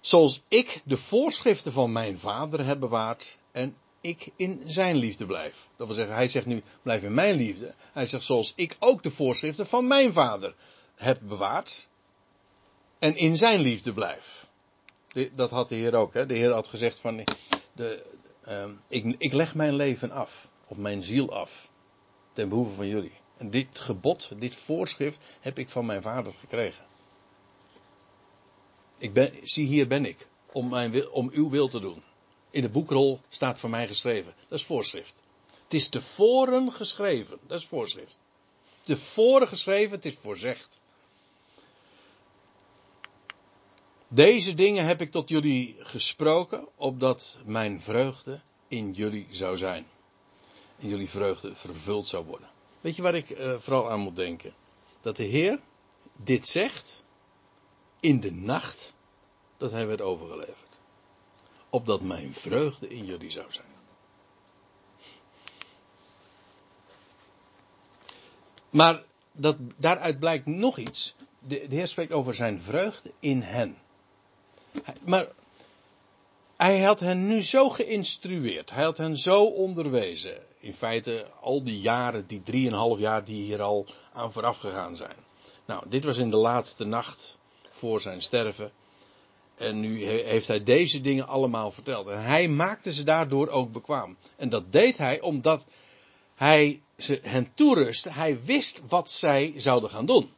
Zoals 0.00 0.42
ik 0.48 0.80
de 0.84 0.96
voorschriften 0.96 1.72
van 1.72 1.92
mijn 1.92 2.18
vader 2.18 2.64
heb 2.64 2.80
bewaard 2.80 3.38
en 3.52 3.76
ik 4.00 4.28
in 4.36 4.62
zijn 4.66 4.96
liefde 4.96 5.26
blijf. 5.26 5.68
Dat 5.76 5.86
wil 5.86 5.96
zeggen, 5.96 6.14
hij 6.14 6.28
zegt 6.28 6.46
nu, 6.46 6.62
blijf 6.82 7.02
in 7.02 7.14
mijn 7.14 7.36
liefde. 7.36 7.74
Hij 7.92 8.06
zegt, 8.06 8.24
zoals 8.24 8.52
ik 8.56 8.76
ook 8.78 9.02
de 9.02 9.10
voorschriften 9.10 9.66
van 9.66 9.86
mijn 9.86 10.12
vader 10.12 10.54
heb 10.94 11.18
bewaard 11.22 11.88
en 12.98 13.16
in 13.16 13.36
zijn 13.36 13.60
liefde 13.60 13.92
blijf. 13.92 14.48
Dat 15.34 15.50
had 15.50 15.68
de 15.68 15.74
Heer 15.74 15.94
ook. 15.94 16.14
Hè? 16.14 16.26
De 16.26 16.34
Heer 16.34 16.52
had 16.52 16.68
gezegd 16.68 17.00
van, 17.00 17.24
de, 17.72 18.04
uh, 18.48 18.64
ik, 18.88 19.14
ik 19.18 19.32
leg 19.32 19.54
mijn 19.54 19.74
leven 19.74 20.10
af, 20.10 20.48
of 20.66 20.76
mijn 20.76 21.02
ziel 21.02 21.34
af, 21.34 21.70
ten 22.36 22.48
behoeve 22.48 22.74
van 22.74 22.88
jullie. 22.88 23.12
En 23.36 23.50
dit 23.50 23.78
gebod, 23.78 24.30
dit 24.38 24.56
voorschrift, 24.56 25.18
heb 25.40 25.58
ik 25.58 25.68
van 25.68 25.86
mijn 25.86 26.02
vader 26.02 26.34
gekregen. 26.40 26.84
Ik 28.98 29.12
ben, 29.12 29.32
zie 29.42 29.66
hier 29.66 29.88
ben 29.88 30.04
ik, 30.04 30.26
om, 30.52 30.68
mijn, 30.68 31.10
om 31.10 31.30
uw 31.32 31.50
wil 31.50 31.68
te 31.68 31.80
doen. 31.80 32.02
In 32.50 32.62
de 32.62 32.68
boekrol 32.68 33.20
staat 33.28 33.60
voor 33.60 33.70
mij 33.70 33.86
geschreven. 33.86 34.34
Dat 34.48 34.58
is 34.58 34.64
voorschrift. 34.64 35.22
Het 35.62 35.72
is 35.72 35.88
tevoren 35.88 36.72
geschreven. 36.72 37.38
Dat 37.46 37.58
is 37.58 37.66
voorschrift. 37.66 38.18
Tevoren 38.82 39.48
geschreven, 39.48 39.90
het 39.90 40.04
is 40.04 40.14
voorzegd. 40.14 40.80
Deze 44.08 44.54
dingen 44.54 44.84
heb 44.84 45.00
ik 45.00 45.10
tot 45.10 45.28
jullie 45.28 45.76
gesproken, 45.78 46.68
opdat 46.74 47.38
mijn 47.44 47.80
vreugde 47.80 48.40
in 48.68 48.92
jullie 48.92 49.26
zou 49.30 49.56
zijn. 49.56 49.86
En 50.78 50.88
jullie 50.88 51.08
vreugde 51.10 51.54
vervuld 51.54 52.08
zou 52.08 52.24
worden. 52.24 52.48
Weet 52.80 52.96
je 52.96 53.02
waar 53.02 53.14
ik 53.14 53.30
uh, 53.30 53.58
vooral 53.58 53.90
aan 53.90 54.00
moet 54.00 54.16
denken? 54.16 54.54
Dat 55.00 55.16
de 55.16 55.24
Heer 55.24 55.60
dit 56.16 56.46
zegt 56.46 57.02
in 58.00 58.20
de 58.20 58.32
nacht 58.32 58.94
dat 59.56 59.70
hij 59.70 59.86
werd 59.86 60.00
overgeleverd. 60.00 60.78
Opdat 61.70 62.00
mijn 62.00 62.32
vreugde 62.32 62.88
in 62.88 63.04
jullie 63.04 63.30
zou 63.30 63.46
zijn. 63.52 63.66
Maar 68.70 69.04
dat, 69.32 69.56
daaruit 69.76 70.18
blijkt 70.18 70.46
nog 70.46 70.78
iets. 70.78 71.14
De, 71.38 71.68
de 71.68 71.74
Heer 71.74 71.86
spreekt 71.86 72.12
over 72.12 72.34
zijn 72.34 72.60
vreugde 72.60 73.12
in 73.20 73.42
hen. 73.42 73.78
Maar 75.04 75.26
hij 76.56 76.80
had 76.80 77.00
hen 77.00 77.26
nu 77.26 77.42
zo 77.42 77.68
geïnstrueerd. 77.70 78.70
Hij 78.70 78.84
had 78.84 78.98
hen 78.98 79.16
zo 79.16 79.44
onderwezen. 79.44 80.38
In 80.60 80.74
feite 80.74 81.26
al 81.40 81.62
die 81.62 81.80
jaren, 81.80 82.26
die 82.26 82.42
drieënhalf 82.42 82.98
jaar 82.98 83.24
die 83.24 83.42
hier 83.42 83.62
al 83.62 83.86
aan 84.12 84.32
vooraf 84.32 84.58
gegaan 84.58 84.96
zijn. 84.96 85.16
Nou, 85.66 85.84
dit 85.88 86.04
was 86.04 86.16
in 86.16 86.30
de 86.30 86.36
laatste 86.36 86.84
nacht 86.84 87.38
voor 87.68 88.00
zijn 88.00 88.22
sterven. 88.22 88.72
En 89.56 89.80
nu 89.80 90.04
heeft 90.04 90.48
hij 90.48 90.62
deze 90.62 91.00
dingen 91.00 91.26
allemaal 91.26 91.70
verteld. 91.70 92.08
En 92.08 92.22
hij 92.22 92.48
maakte 92.48 92.92
ze 92.92 93.04
daardoor 93.04 93.48
ook 93.48 93.72
bekwaam. 93.72 94.16
En 94.36 94.48
dat 94.48 94.72
deed 94.72 94.98
hij 94.98 95.20
omdat 95.20 95.66
hij 96.34 96.82
ze 96.96 97.20
hen 97.22 97.52
toerustte. 97.54 98.10
Hij 98.10 98.42
wist 98.44 98.80
wat 98.88 99.10
zij 99.10 99.54
zouden 99.56 99.90
gaan 99.90 100.06
doen. 100.06 100.30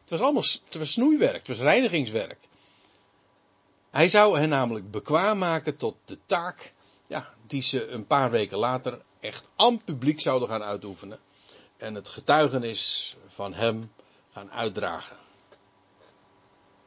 Het 0.00 0.10
was 0.10 0.20
allemaal 0.20 0.44
het 0.64 0.74
was 0.74 0.92
snoeiwerk, 0.92 1.36
het 1.36 1.48
was 1.48 1.60
reinigingswerk. 1.60 2.38
Hij 3.90 4.08
zou 4.08 4.38
hen 4.38 4.48
namelijk 4.48 4.90
bekwaam 4.90 5.38
maken 5.38 5.76
tot 5.76 5.96
de 6.04 6.18
taak 6.26 6.74
ja, 7.06 7.34
die 7.46 7.62
ze 7.62 7.86
een 7.86 8.06
paar 8.06 8.30
weken 8.30 8.58
later 8.58 9.02
echt 9.20 9.48
aan 9.56 9.84
publiek 9.84 10.20
zouden 10.20 10.48
gaan 10.48 10.62
uitoefenen. 10.62 11.18
En 11.76 11.94
het 11.94 12.08
getuigenis 12.08 13.16
van 13.26 13.54
hem 13.54 13.92
gaan 14.32 14.50
uitdragen. 14.50 15.16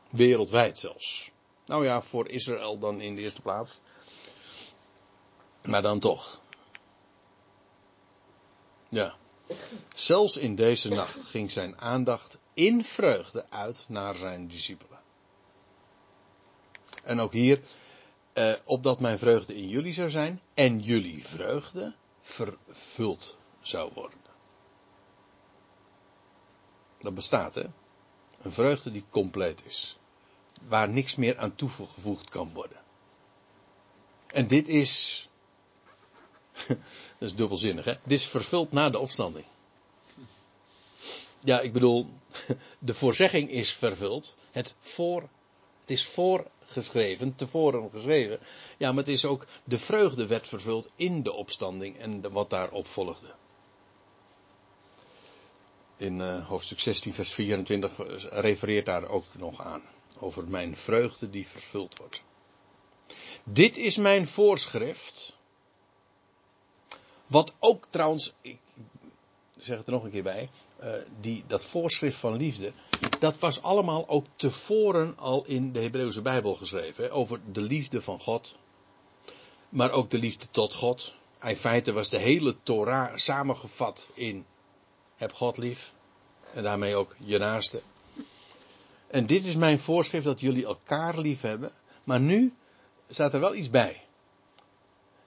Wereldwijd 0.09 0.77
zelfs. 0.77 1.31
Nou 1.65 1.85
ja, 1.85 2.01
voor 2.01 2.29
Israël 2.29 2.79
dan 2.79 3.01
in 3.01 3.15
de 3.15 3.21
eerste 3.21 3.41
plaats. 3.41 3.79
Maar 5.61 5.81
dan 5.81 5.99
toch. 5.99 6.41
Ja. 8.89 9.15
Zelfs 9.95 10.37
in 10.37 10.55
deze 10.55 10.89
nacht 10.89 11.23
ging 11.23 11.51
zijn 11.51 11.81
aandacht 11.81 12.39
in 12.53 12.83
vreugde 12.83 13.45
uit 13.49 13.85
naar 13.87 14.15
zijn 14.15 14.47
discipelen. 14.47 14.99
En 17.09 17.19
ook 17.19 17.33
hier, 17.33 17.61
eh, 18.33 18.53
opdat 18.63 18.99
mijn 18.99 19.19
vreugde 19.19 19.55
in 19.55 19.67
jullie 19.67 19.93
zou 19.93 20.09
zijn 20.09 20.41
en 20.53 20.79
jullie 20.79 21.27
vreugde 21.27 21.93
vervuld 22.21 23.35
zou 23.61 23.91
worden. 23.93 24.19
Dat 26.99 27.15
bestaat, 27.15 27.55
hè? 27.55 27.63
Een 28.41 28.51
vreugde 28.51 28.91
die 28.91 29.03
compleet 29.09 29.65
is. 29.65 29.97
Waar 30.67 30.89
niks 30.89 31.15
meer 31.15 31.37
aan 31.37 31.55
toegevoegd 31.55 32.29
kan 32.29 32.53
worden. 32.53 32.77
En 34.27 34.47
dit 34.47 34.67
is. 34.67 35.27
dat 36.67 36.77
is 37.19 37.35
dubbelzinnig, 37.35 37.85
hè? 37.85 37.93
Dit 38.03 38.19
is 38.19 38.25
vervuld 38.25 38.71
na 38.71 38.89
de 38.89 38.99
opstanding. 38.99 39.45
Ja, 41.39 41.59
ik 41.59 41.73
bedoel, 41.73 42.09
de 42.79 42.93
voorzegging 42.93 43.49
is 43.49 43.73
vervuld. 43.73 44.35
Het, 44.51 44.75
voor, 44.79 45.21
het 45.81 45.89
is 45.91 46.05
voorgeschreven, 46.69 47.35
tevoren 47.35 47.89
geschreven. 47.93 48.39
Ja, 48.77 48.89
maar 48.89 49.03
het 49.03 49.13
is 49.13 49.25
ook, 49.25 49.45
de 49.63 49.77
vreugde 49.77 50.27
werd 50.27 50.47
vervuld 50.47 50.89
in 50.95 51.23
de 51.23 51.33
opstanding 51.33 51.97
en 51.97 52.31
wat 52.31 52.49
daarop 52.49 52.87
volgde 52.87 53.27
in 55.97 56.19
uh, 56.19 56.47
hoofdstuk 56.47 56.79
16, 56.79 57.13
vers 57.13 57.33
24 57.33 57.91
refereert 58.29 58.85
daar 58.85 59.09
ook 59.09 59.25
nog 59.31 59.61
aan. 59.61 59.81
Over 60.19 60.47
mijn 60.47 60.75
vreugde 60.75 61.29
die 61.29 61.47
vervuld 61.47 61.97
wordt. 61.97 62.23
Dit 63.43 63.77
is 63.77 63.97
mijn 63.97 64.27
voorschrift. 64.27 65.37
Wat 67.27 67.53
ook 67.59 67.87
trouwens, 67.89 68.33
ik 68.41 68.59
zeg 69.59 69.77
het 69.77 69.87
er 69.87 69.93
nog 69.93 70.03
een 70.03 70.11
keer 70.11 70.23
bij, 70.23 70.49
uh, 70.83 70.89
die, 71.21 71.43
dat 71.47 71.65
voorschrift 71.65 72.17
van 72.17 72.35
liefde, 72.35 72.71
dat 73.19 73.39
was 73.39 73.61
allemaal 73.61 74.07
ook 74.07 74.25
tevoren 74.35 75.17
al 75.17 75.45
in 75.45 75.71
de 75.71 75.79
Hebreeuwse 75.79 76.21
Bijbel 76.21 76.55
geschreven. 76.55 77.11
Over 77.11 77.39
de 77.51 77.61
liefde 77.61 78.01
van 78.01 78.19
God, 78.19 78.55
maar 79.69 79.91
ook 79.91 80.09
de 80.09 80.17
liefde 80.17 80.47
tot 80.51 80.73
God. 80.73 81.13
In 81.41 81.57
feite 81.57 81.93
was 81.93 82.09
de 82.09 82.17
hele 82.17 82.55
Torah 82.63 83.15
samengevat 83.15 84.09
in 84.13 84.45
heb 85.15 85.33
God 85.33 85.57
lief. 85.57 85.93
En 86.53 86.63
daarmee 86.63 86.95
ook 86.95 87.15
je 87.17 87.37
naaste. 87.37 87.81
En 89.07 89.25
dit 89.25 89.45
is 89.45 89.55
mijn 89.55 89.79
voorschrift 89.79 90.25
dat 90.25 90.39
jullie 90.39 90.65
elkaar 90.65 91.19
lief 91.19 91.41
hebben. 91.41 91.71
Maar 92.03 92.19
nu 92.19 92.53
staat 93.09 93.33
er 93.33 93.39
wel 93.39 93.55
iets 93.55 93.69
bij. 93.69 94.03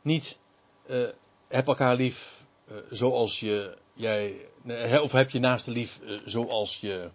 Niet 0.02 0.38
uh, 0.86 1.08
heb 1.48 1.66
elkaar 1.66 1.94
lief 1.94 2.41
uh, 2.72 2.78
zoals 2.90 3.40
je 3.40 3.78
jij. 3.94 4.48
of 5.02 5.12
heb 5.12 5.30
je 5.30 5.38
naaste 5.38 5.70
lief 5.70 5.98
uh, 6.02 6.20
zoals 6.24 6.80
je. 6.80 7.10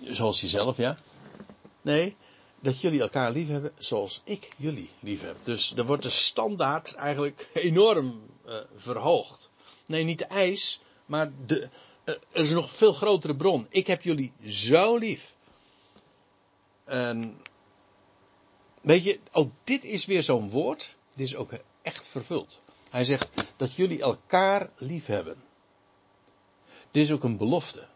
Zoals 0.00 0.40
jezelf, 0.40 0.76
ja. 0.76 0.96
Nee, 1.82 2.16
dat 2.60 2.80
jullie 2.80 3.00
elkaar 3.00 3.32
lief 3.32 3.48
hebben 3.48 3.72
zoals 3.78 4.20
ik 4.24 4.48
jullie 4.56 4.90
lief 5.00 5.22
heb. 5.22 5.36
Dus 5.42 5.72
er 5.76 5.86
wordt 5.86 6.02
de 6.02 6.10
standaard 6.10 6.94
eigenlijk 6.94 7.48
enorm 7.54 8.22
verhoogd. 8.76 9.50
Nee, 9.86 10.04
niet 10.04 10.18
de 10.18 10.24
eis, 10.24 10.80
maar 11.06 11.32
de, 11.46 11.68
er 12.04 12.18
is 12.32 12.50
nog 12.50 12.64
een 12.64 12.76
veel 12.76 12.92
grotere 12.92 13.36
bron. 13.36 13.66
Ik 13.68 13.86
heb 13.86 14.02
jullie 14.02 14.32
zo 14.46 14.96
lief. 14.96 15.34
En 16.84 17.40
weet 18.80 19.04
je, 19.04 19.20
ook 19.32 19.50
dit 19.64 19.84
is 19.84 20.04
weer 20.04 20.22
zo'n 20.22 20.50
woord. 20.50 20.96
Dit 21.14 21.26
is 21.26 21.36
ook 21.36 21.52
echt 21.82 22.06
vervuld. 22.06 22.60
Hij 22.92 23.04
zegt 23.04 23.30
dat 23.56 23.74
jullie 23.74 24.02
elkaar 24.02 24.70
lief 24.76 25.06
hebben. 25.06 25.42
Dit 26.90 27.02
is 27.02 27.12
ook 27.12 27.24
een 27.24 27.36
belofte. 27.36 27.88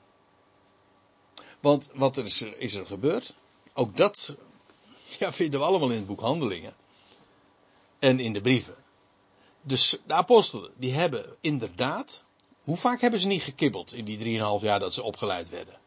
Want 1.60 1.90
wat 1.94 2.16
is, 2.16 2.40
er 2.40 2.58
is 2.58 2.74
er 2.74 2.86
gebeurd? 2.86 3.36
Ook 3.72 3.96
dat 3.96 4.36
ja, 5.18 5.32
vinden 5.32 5.60
we 5.60 5.66
allemaal 5.66 5.90
in 5.90 5.96
het 5.96 6.06
boek 6.06 6.20
Handelingen. 6.20 6.74
En 7.98 8.20
in 8.20 8.32
de 8.32 8.40
brieven. 8.40 8.76
Dus 9.62 9.98
de 10.06 10.14
apostelen, 10.14 10.72
die 10.76 10.92
hebben 10.92 11.36
inderdaad. 11.40 12.24
Hoe 12.60 12.76
vaak 12.76 13.00
hebben 13.00 13.20
ze 13.20 13.26
niet 13.26 13.42
gekibbeld 13.42 13.92
in 13.92 14.04
die 14.04 14.38
3,5 14.38 14.64
jaar 14.64 14.80
dat 14.80 14.94
ze 14.94 15.02
opgeleid 15.02 15.48
werden? 15.48 15.78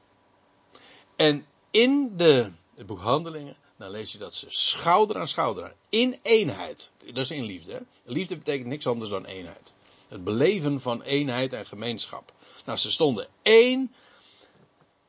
En 1.16 1.46
in 1.72 2.18
de, 2.18 2.52
het 2.76 2.86
boek 2.86 3.00
Handelingen, 3.00 3.56
dan 3.80 3.90
lees 3.90 4.12
je 4.12 4.18
dat 4.18 4.34
ze 4.34 4.46
schouder 4.50 5.18
aan 5.18 5.28
schouder, 5.28 5.76
in 5.90 6.20
eenheid. 6.22 6.92
Dat 7.06 7.18
is 7.18 7.32
in 7.32 7.44
liefde. 7.44 7.84
Liefde 8.04 8.38
betekent 8.38 8.68
niks 8.68 8.88
anders 8.88 9.10
dan 9.10 9.26
eenheid. 9.26 9.74
Het 10.08 10.24
beleven 10.24 10.82
van 10.82 11.02
eenheid 11.02 11.54
en 11.54 11.66
gemeenschap. 11.66 12.34
Nou, 12.66 12.78
ze 12.78 12.92
stonden 12.92 13.28
één 13.42 13.94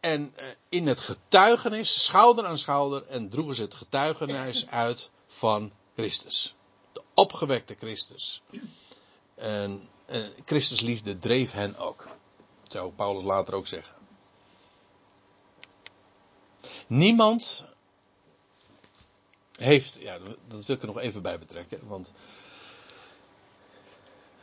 en 0.01 0.33
eh, 0.37 0.47
in 0.69 0.87
het 0.87 1.01
getuigenis, 1.01 2.05
schouder 2.05 2.47
aan 2.47 2.59
schouder, 2.59 3.07
en 3.07 3.29
droegen 3.29 3.55
ze 3.55 3.63
het 3.63 3.75
getuigenis 3.75 4.67
uit 4.67 5.11
van 5.27 5.73
Christus. 5.95 6.55
De 6.93 7.03
opgewekte 7.15 7.75
Christus. 7.79 8.43
En, 9.35 9.87
en 10.07 10.33
Christus 10.45 10.81
liefde 10.81 11.19
dreef 11.19 11.53
hen 11.53 11.77
ook. 11.77 12.09
Dat 12.63 12.73
zou 12.73 12.93
Paulus 12.93 13.23
later 13.23 13.55
ook 13.55 13.67
zeggen. 13.67 13.95
Niemand 16.87 17.65
heeft, 19.61 19.99
ja, 20.01 20.19
dat 20.49 20.67
wil 20.67 20.77
ik 20.77 20.83
er 20.83 20.89
nog 20.89 20.99
even 20.99 21.23
bij 21.23 21.39
betrekken, 21.39 21.81
want 21.87 22.13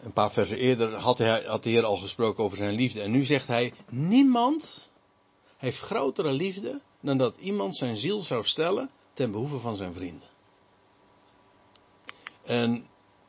een 0.02 0.14
paar 0.14 0.32
versen 0.32 0.58
eerder 0.58 0.94
had, 0.94 1.18
hij, 1.18 1.44
had 1.46 1.64
de 1.64 1.70
Heer 1.70 1.86
al 1.86 1.98
gesproken 1.98 2.44
over 2.44 2.58
zijn 2.58 2.76
liefde. 2.76 3.02
En 3.02 3.12
nu 3.12 3.24
zegt 3.24 3.48
hij, 3.48 3.74
niemand 3.90 4.92
heeft 5.58 5.80
grotere 5.80 6.32
liefde 6.32 6.82
dan 7.02 7.18
dat 7.18 7.38
iemand 7.38 7.76
zijn 7.76 7.98
ziel 7.98 8.22
zou 8.22 8.44
stellen 8.44 8.90
ten 9.14 9.32
behoeve 9.32 9.58
van 9.58 9.76
zijn 9.76 9.94
vrienden. 9.94 10.28
En 12.44 12.88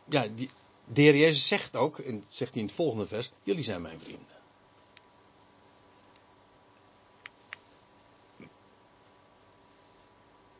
ja, 0.08 0.26
die, 0.34 0.50
de 0.84 1.00
Heer 1.00 1.16
Jezus 1.16 1.48
zegt 1.48 1.76
ook, 1.76 1.98
en 1.98 2.24
zegt 2.28 2.52
hij 2.52 2.60
in 2.60 2.66
het 2.66 2.76
volgende 2.76 3.06
vers, 3.06 3.30
jullie 3.42 3.64
zijn 3.64 3.82
mijn 3.82 4.00
vrienden. 4.00 4.37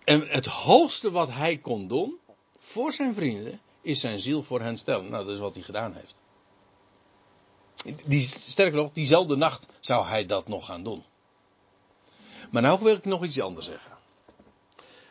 En 0.09 0.29
het 0.29 0.47
hoogste 0.47 1.11
wat 1.11 1.33
hij 1.33 1.59
kon 1.59 1.89
doen 1.89 2.19
voor 2.59 2.93
zijn 2.93 3.15
vrienden 3.15 3.61
is 3.81 4.01
zijn 4.01 4.19
ziel 4.19 4.43
voor 4.43 4.61
hen 4.61 4.77
stellen. 4.77 5.11
Nou, 5.11 5.25
dat 5.25 5.35
is 5.35 5.41
wat 5.41 5.55
hij 5.55 5.63
gedaan 5.63 5.95
heeft. 5.95 6.21
Die, 8.07 8.23
sterker 8.23 8.77
nog, 8.77 8.93
diezelfde 8.93 9.37
nacht 9.37 9.67
zou 9.81 10.07
hij 10.07 10.27
dat 10.27 10.49
nog 10.49 10.65
gaan 10.65 10.83
doen. 10.83 11.05
Maar 12.51 12.63
nou 12.63 12.83
wil 12.83 12.95
ik 12.95 13.05
nog 13.05 13.25
iets 13.25 13.41
anders 13.41 13.67
zeggen. 13.67 13.97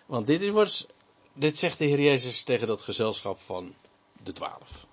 Want 0.06 0.28
dit, 0.28 0.50
was, 0.50 0.86
dit 1.34 1.58
zegt 1.58 1.78
de 1.78 1.86
Heer 1.86 2.02
Jezus 2.02 2.44
tegen 2.44 2.68
dat 2.68 2.82
gezelschap 2.82 3.40
van 3.40 3.76
de 4.24 4.32
twaalf. 4.32 4.86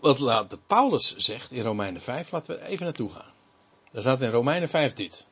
Wat 0.00 0.18
laat 0.18 0.66
Paulus 0.66 1.16
zegt 1.16 1.50
in 1.50 1.62
Romeinen 1.62 2.02
5, 2.02 2.30
laten 2.30 2.56
we 2.56 2.64
even 2.64 2.84
naartoe 2.84 3.10
gaan. 3.10 3.32
Daar 3.92 4.02
staat 4.02 4.20
in 4.20 4.30
Romeinen 4.30 4.68
5 4.68 4.92
dit. 4.92 5.26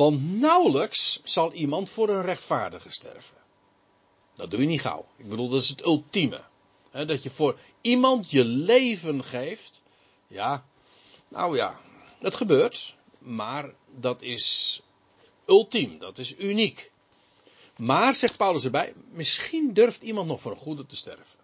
Want 0.00 0.38
nauwelijks 0.38 1.20
zal 1.24 1.52
iemand 1.52 1.90
voor 1.90 2.08
een 2.08 2.22
rechtvaardige 2.22 2.90
sterven. 2.90 3.36
Dat 4.34 4.50
doe 4.50 4.60
je 4.60 4.66
niet 4.66 4.80
gauw. 4.80 5.06
Ik 5.16 5.28
bedoel, 5.28 5.48
dat 5.48 5.62
is 5.62 5.68
het 5.68 5.84
ultieme. 5.84 6.42
dat 6.90 7.22
je 7.22 7.30
voor 7.30 7.58
iemand 7.80 8.30
je 8.30 8.44
leven 8.44 9.24
geeft. 9.24 9.82
Ja, 10.26 10.66
nou 11.28 11.56
ja, 11.56 11.80
het 12.18 12.34
gebeurt. 12.34 12.96
Maar 13.18 13.74
dat 13.86 14.22
is 14.22 14.80
ultiem, 15.46 15.98
dat 15.98 16.18
is 16.18 16.36
uniek. 16.36 16.92
Maar, 17.76 18.14
zegt 18.14 18.36
Paulus 18.36 18.64
erbij, 18.64 18.92
misschien 19.10 19.72
durft 19.72 20.02
iemand 20.02 20.26
nog 20.26 20.40
voor 20.40 20.50
een 20.50 20.56
goede 20.56 20.86
te 20.86 20.96
sterven. 20.96 21.38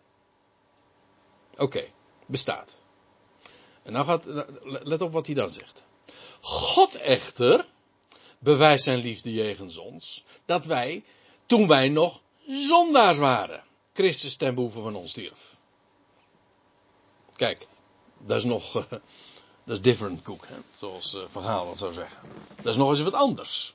Oké, 1.57 1.91
bestaat. 2.27 2.79
En 3.83 3.93
nou 3.93 4.05
gaat, 4.07 4.25
let 4.63 5.01
op 5.01 5.13
wat 5.13 5.27
hij 5.27 5.35
dan 5.35 5.53
zegt. 5.53 5.85
God 6.41 6.95
echter 6.95 7.75
bewijst 8.39 8.85
zijn 8.85 8.99
liefde 8.99 9.33
jegens 9.33 9.77
ons, 9.77 10.25
dat 10.45 10.65
wij, 10.65 11.05
toen 11.47 11.69
wij 11.69 11.89
nog 11.89 12.21
zondaars 12.47 13.19
waren, 13.19 13.65
Christus 13.93 14.37
ten 14.37 14.55
behoeve 14.55 14.81
van 14.81 14.95
ons 14.95 15.11
stierf. 15.11 15.57
Kijk, 17.37 17.67
dat 18.19 18.37
is 18.37 18.45
nog, 18.45 18.77
uh, 18.77 18.83
dat 18.91 19.01
is 19.77 19.81
different 19.81 20.27
hè? 20.27 20.57
zoals 20.79 21.15
uh, 21.15 21.23
Verhaal 21.29 21.67
dat 21.67 21.79
zou 21.79 21.93
zeggen. 21.93 22.19
Dat 22.57 22.67
is 22.67 22.77
nog 22.77 22.91
eens 22.91 23.01
wat 23.03 23.15
anders. 23.15 23.75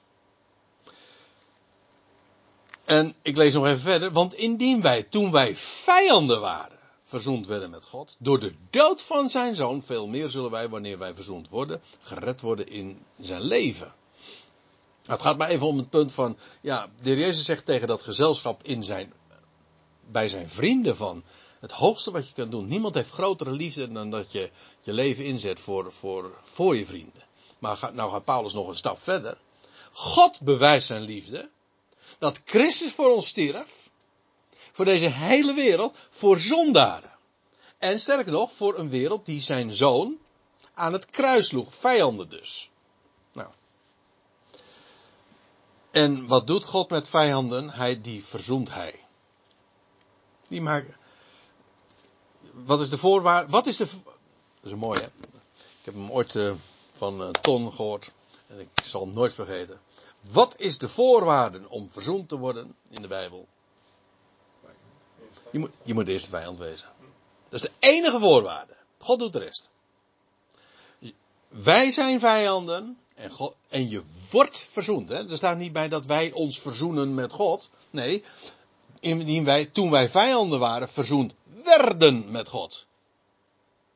En 2.86 3.16
ik 3.22 3.38
lees 3.38 3.54
nog 3.54 3.66
even 3.66 3.80
verder, 3.80 4.12
want 4.12 4.34
indien 4.34 4.82
wij, 4.82 5.04
toen 5.04 5.32
wij 5.32 5.56
vijanden 5.56 6.42
waren, 6.42 6.80
verzoend 7.04 7.48
werden 7.48 7.70
met 7.70 7.86
God, 7.86 8.16
door 8.20 8.40
de 8.40 8.54
dood 8.70 9.02
van 9.02 9.30
zijn 9.30 9.56
zoon, 9.56 9.84
veel 9.84 10.08
meer 10.08 10.30
zullen 10.30 10.52
wij, 10.52 10.70
wanneer 10.70 10.98
wij 10.98 11.14
verzoend 11.14 11.50
worden, 11.50 11.82
gered 12.00 12.42
worden 12.42 12.68
in 12.68 13.06
zijn 13.20 13.42
leven. 13.42 13.94
Het 15.06 15.22
gaat 15.22 15.38
maar 15.38 15.50
even 15.50 15.68
om 15.68 15.78
het 15.78 15.90
punt 15.90 16.14
van, 16.14 16.38
ja, 16.62 16.90
de 17.02 17.10
heer 17.10 17.18
Jezus 17.18 17.46
zegt 17.46 17.66
tegen 17.66 17.88
dat 17.88 18.02
gezelschap 18.02 18.64
in 18.64 18.84
zijn, 18.84 19.14
bij 20.12 20.28
zijn 20.28 20.50
vrienden 20.50 20.96
van, 20.96 21.24
het 21.62 21.72
hoogste 21.72 22.12
wat 22.12 22.28
je 22.28 22.34
kan 22.34 22.50
doen. 22.50 22.68
Niemand 22.68 22.96
heeft 22.96 23.10
grotere 23.10 23.52
liefde 23.52 23.92
dan 23.92 24.10
dat 24.10 24.32
je 24.32 24.52
je 24.82 24.94
leven 24.94 25.26
inzet 25.26 25.60
voor, 25.60 25.92
voor, 25.92 26.38
voor 26.44 26.76
je 26.76 26.86
vrienden. 26.86 27.24
Maar 27.60 27.90
nou 27.94 28.12
gaat 28.12 28.26
Paulus 28.26 28.54
nog 28.54 28.68
een 28.68 28.76
stap 28.76 29.02
verder. 29.02 29.38
God 29.92 30.40
bewijst 30.42 30.88
zijn 30.88 31.02
liefde. 31.02 31.50
Dat 32.20 32.42
Christus 32.46 32.92
voor 32.92 33.12
ons 33.12 33.28
stierf. 33.28 33.90
Voor 34.72 34.86
deze 34.86 35.08
hele 35.08 35.54
wereld. 35.54 35.98
Voor 36.10 36.40
zondaren. 36.40 37.12
En 37.78 38.00
sterker 38.00 38.32
nog, 38.32 38.52
voor 38.52 38.78
een 38.78 38.90
wereld 38.90 39.26
die 39.26 39.42
zijn 39.42 39.72
zoon 39.72 40.18
aan 40.74 40.94
het 40.94 41.06
kruis 41.06 41.48
sloeg. 41.48 41.76
Vijanden 41.76 42.30
dus. 42.30 42.71
En 45.92 46.28
wat 46.28 46.48
doet 46.48 46.66
God 46.66 46.90
met 46.90 47.08
vijanden? 47.08 47.70
Hij, 47.70 48.02
die 48.02 48.26
verzoent 48.26 48.74
hij. 48.74 49.06
Die 50.48 50.62
maakt. 50.62 50.88
Wat 52.52 52.80
is 52.80 52.90
de 52.90 52.98
voorwaarde? 52.98 53.52
Wat 53.52 53.68
is 53.68 53.78
de. 53.78 53.86
Dat 53.86 54.64
is 54.64 54.72
een 54.72 54.78
mooie. 54.78 55.12
Ik 55.82 55.88
heb 55.88 55.94
hem 55.94 56.12
ooit 56.12 56.36
uh, 56.36 56.54
van 56.92 57.22
uh, 57.22 57.30
Ton 57.30 57.74
gehoord. 57.74 58.12
En 58.48 58.60
ik 58.60 58.70
zal 58.84 59.02
hem 59.02 59.14
nooit 59.14 59.34
vergeten. 59.34 59.80
Wat 60.32 60.56
is 60.58 60.78
de 60.78 60.90
voorwaarde 60.90 61.70
om 61.70 61.90
verzoend 61.92 62.30
te 62.30 62.38
worden 62.38 62.76
in 62.90 63.02
de 63.02 63.08
Bijbel? 63.08 63.48
Je 65.52 65.60
moet, 65.60 65.72
je 65.84 65.94
moet 65.94 66.08
eerst 66.08 66.28
vijand 66.28 66.58
wezen. 66.58 66.88
Dat 67.50 67.62
is 67.62 67.70
de 67.70 67.74
enige 67.80 68.20
voorwaarde. 68.20 68.74
God 68.98 69.20
doet 69.20 69.34
de 69.34 69.40
rest. 69.40 69.70
Wij 71.48 71.92
zijn 71.92 72.20
vijanden 72.20 72.98
en, 73.22 73.30
God, 73.30 73.56
en 73.70 73.90
je 73.90 74.02
wordt 74.32 74.66
verzoend. 74.70 75.10
Hè? 75.10 75.30
Er 75.30 75.38
staat 75.38 75.58
niet 75.58 75.74
bij 75.74 75.88
dat 75.88 76.06
wij 76.06 76.32
ons 76.32 76.60
verzoenen 76.60 77.14
met 77.14 77.34
God. 77.34 77.70
Nee, 77.90 78.24
indien 79.00 79.44
wij, 79.44 79.66
toen 79.66 79.92
wij 79.92 80.10
vijanden 80.10 80.60
waren, 80.60 80.90
verzoend 80.90 81.34
werden 81.64 82.32
met 82.32 82.50
God. 82.50 82.88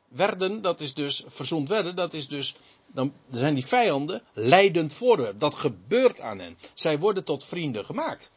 Werden, 0.08 0.62
dat 0.62 0.82
is 0.82 0.94
dus, 0.94 1.24
verzoend 1.28 1.70
werden, 1.70 1.96
dat 1.96 2.14
is 2.14 2.28
dus, 2.28 2.56
dan 2.88 3.14
zijn 3.32 3.54
die 3.54 3.66
vijanden 3.66 4.22
leidend 4.34 4.94
voor. 4.94 5.34
Dat 5.38 5.56
gebeurt 5.56 6.20
aan 6.20 6.40
hen. 6.40 6.58
Zij 6.74 7.00
worden 7.00 7.24
tot 7.24 7.46
vrienden 7.46 7.86
gemaakt. 7.86 8.32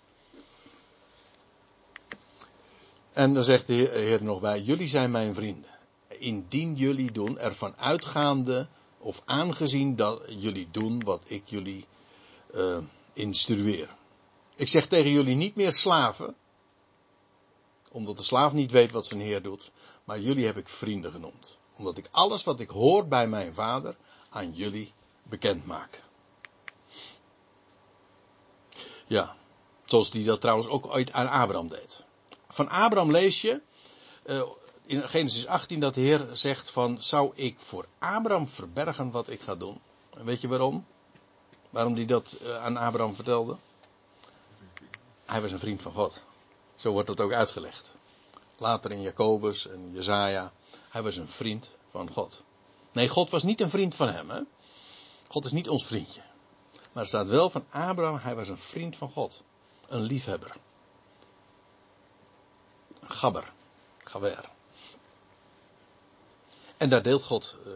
En 3.12 3.34
dan 3.34 3.44
zegt 3.44 3.66
de 3.66 3.72
Heer, 3.72 3.92
Heer 3.92 4.22
nog 4.22 4.40
bij, 4.40 4.60
jullie 4.60 4.88
zijn 4.88 5.10
mijn 5.10 5.34
vrienden. 5.34 5.70
Indien 6.08 6.74
jullie 6.74 7.12
doen, 7.12 7.38
ervan 7.38 7.76
uitgaande 7.76 8.68
of 9.08 9.22
aangezien 9.24 9.96
dat 9.96 10.22
jullie 10.28 10.68
doen 10.70 11.04
wat 11.04 11.22
ik 11.24 11.42
jullie 11.44 11.86
uh, 12.54 12.78
instrueer. 13.12 13.88
Ik 14.56 14.68
zeg 14.68 14.86
tegen 14.86 15.10
jullie 15.10 15.34
niet 15.34 15.56
meer 15.56 15.72
slaven, 15.72 16.36
omdat 17.92 18.16
de 18.16 18.22
slaaf 18.22 18.52
niet 18.52 18.70
weet 18.70 18.92
wat 18.92 19.06
zijn 19.06 19.20
heer 19.20 19.42
doet, 19.42 19.72
maar 20.04 20.20
jullie 20.20 20.46
heb 20.46 20.56
ik 20.56 20.68
vrienden 20.68 21.10
genoemd. 21.10 21.58
Omdat 21.76 21.98
ik 21.98 22.08
alles 22.10 22.44
wat 22.44 22.60
ik 22.60 22.70
hoor 22.70 23.06
bij 23.06 23.28
mijn 23.28 23.54
vader 23.54 23.96
aan 24.30 24.52
jullie 24.52 24.92
bekend 25.22 25.66
maak. 25.66 26.02
Ja, 29.06 29.36
zoals 29.84 30.10
die 30.10 30.24
dat 30.24 30.40
trouwens 30.40 30.68
ook 30.68 30.86
ooit 30.86 31.12
aan 31.12 31.28
Abraham 31.28 31.68
deed. 31.68 32.04
Van 32.48 32.68
Abraham 32.68 33.10
lees 33.10 33.40
je, 33.40 33.60
uh, 34.26 34.42
in 34.88 35.08
Genesis 35.08 35.46
18 35.46 35.80
dat 35.80 35.94
de 35.94 36.00
Heer 36.00 36.28
zegt 36.32 36.70
van, 36.70 37.02
zou 37.02 37.32
ik 37.34 37.58
voor 37.58 37.86
Abraham 37.98 38.48
verbergen 38.48 39.10
wat 39.10 39.28
ik 39.28 39.40
ga 39.40 39.54
doen? 39.54 39.80
En 40.16 40.24
weet 40.24 40.40
je 40.40 40.48
waarom? 40.48 40.86
Waarom 41.70 41.94
hij 41.94 42.04
dat 42.04 42.32
eh, 42.32 42.64
aan 42.64 42.76
Abraham 42.76 43.14
vertelde? 43.14 43.56
Hij 45.24 45.40
was 45.40 45.52
een 45.52 45.58
vriend 45.58 45.82
van 45.82 45.92
God. 45.92 46.22
Zo 46.74 46.92
wordt 46.92 47.06
dat 47.06 47.20
ook 47.20 47.32
uitgelegd. 47.32 47.94
Later 48.56 48.90
in 48.90 49.00
Jacobus 49.00 49.66
en 49.66 49.92
Jezaja. 49.92 50.52
Hij 50.88 51.02
was 51.02 51.16
een 51.16 51.28
vriend 51.28 51.70
van 51.90 52.10
God. 52.10 52.42
Nee, 52.92 53.08
God 53.08 53.30
was 53.30 53.42
niet 53.42 53.60
een 53.60 53.70
vriend 53.70 53.94
van 53.94 54.08
hem. 54.08 54.30
Hè? 54.30 54.40
God 55.28 55.44
is 55.44 55.52
niet 55.52 55.68
ons 55.68 55.86
vriendje. 55.86 56.22
Maar 56.92 57.02
er 57.02 57.08
staat 57.08 57.28
wel 57.28 57.50
van 57.50 57.64
Abraham, 57.70 58.18
hij 58.18 58.34
was 58.34 58.48
een 58.48 58.58
vriend 58.58 58.96
van 58.96 59.10
God. 59.10 59.42
Een 59.88 60.02
liefhebber. 60.02 60.56
Een 63.00 63.10
gabber. 63.10 63.52
Gawer. 64.04 64.56
En 66.78 66.88
daar 66.88 67.02
deelt 67.02 67.22
God 67.22 67.56
uh, 67.66 67.72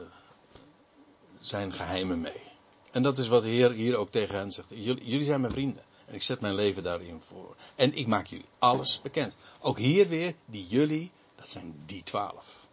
zijn 1.41 1.73
geheimen 1.73 2.21
mee. 2.21 2.43
En 2.91 3.03
dat 3.03 3.19
is 3.19 3.29
wat 3.29 3.43
de 3.43 3.49
Heer 3.49 3.71
hier 3.71 3.97
ook 3.97 4.11
tegen 4.11 4.37
hen 4.37 4.53
zegt. 4.53 4.69
Jullie, 4.69 5.25
zijn 5.25 5.41
mijn 5.41 5.53
vrienden. 5.53 5.83
En 6.07 6.15
ik 6.15 6.23
zet 6.23 6.41
mijn 6.41 6.55
leven 6.55 6.83
daarin 6.83 7.23
voor. 7.23 7.57
En 7.75 7.95
ik 7.95 8.07
maak 8.07 8.27
jullie 8.27 8.49
alles 8.59 9.01
bekend. 9.01 9.35
Ook 9.61 9.79
hier 9.79 10.09
weer, 10.09 10.35
die 10.45 10.67
jullie, 10.67 11.11
dat 11.35 11.49
zijn 11.49 11.83
die 11.87 12.03
twaalf. 12.03 12.67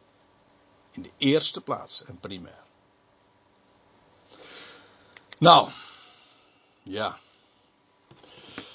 In 0.92 1.02
de 1.02 1.12
eerste 1.18 1.62
plaats 1.62 2.04
en 2.04 2.20
primair. 2.20 2.64
Nou, 5.38 5.72
ja. 6.84 7.20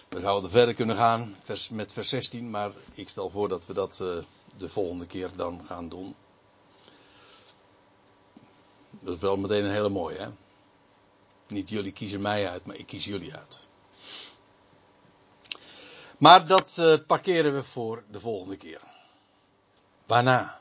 We 0.08 0.20
zouden 0.20 0.50
verder 0.50 0.74
kunnen 0.74 0.96
gaan 0.96 1.36
vers, 1.42 1.68
met 1.68 1.92
vers 1.92 2.08
16, 2.08 2.50
maar 2.50 2.72
ik 2.94 3.08
stel 3.08 3.30
voor 3.30 3.48
dat 3.48 3.66
we 3.66 3.72
dat 3.72 3.98
uh, 4.02 4.16
de 4.56 4.68
volgende 4.68 5.06
keer 5.06 5.30
dan 5.36 5.62
gaan 5.66 5.88
doen. 5.88 6.14
Dat 9.04 9.14
is 9.14 9.20
wel 9.20 9.36
meteen 9.36 9.64
een 9.64 9.70
hele 9.70 9.88
mooie, 9.88 10.18
hè? 10.18 10.28
Niet 11.48 11.68
jullie 11.68 11.92
kiezen 11.92 12.20
mij 12.20 12.48
uit, 12.48 12.66
maar 12.66 12.76
ik 12.76 12.86
kies 12.86 13.04
jullie 13.04 13.34
uit. 13.34 13.68
Maar 16.18 16.46
dat 16.46 16.76
uh, 16.80 16.94
parkeren 17.06 17.54
we 17.54 17.62
voor 17.62 18.04
de 18.10 18.20
volgende 18.20 18.56
keer. 18.56 18.80
Waarna, 20.06 20.60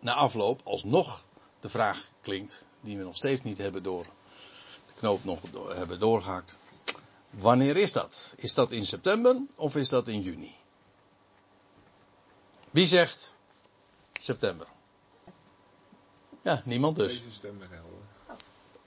na 0.00 0.14
afloop, 0.14 0.60
alsnog 0.64 1.24
de 1.60 1.68
vraag 1.68 2.10
klinkt, 2.20 2.68
die 2.80 2.96
we 2.96 3.04
nog 3.04 3.16
steeds 3.16 3.42
niet 3.42 3.58
hebben 3.58 3.82
door, 3.82 4.04
de 4.86 4.92
knoop 4.94 5.24
nog 5.24 5.40
hebben 5.74 6.00
doorgehakt. 6.00 6.56
Wanneer 7.30 7.76
is 7.76 7.92
dat? 7.92 8.34
Is 8.36 8.54
dat 8.54 8.70
in 8.70 8.86
september 8.86 9.36
of 9.56 9.76
is 9.76 9.88
dat 9.88 10.08
in 10.08 10.20
juni? 10.20 10.54
Wie 12.70 12.86
zegt 12.86 13.34
september? 14.12 14.66
Ja, 16.46 16.62
niemand 16.64 16.96
dus. 16.96 17.22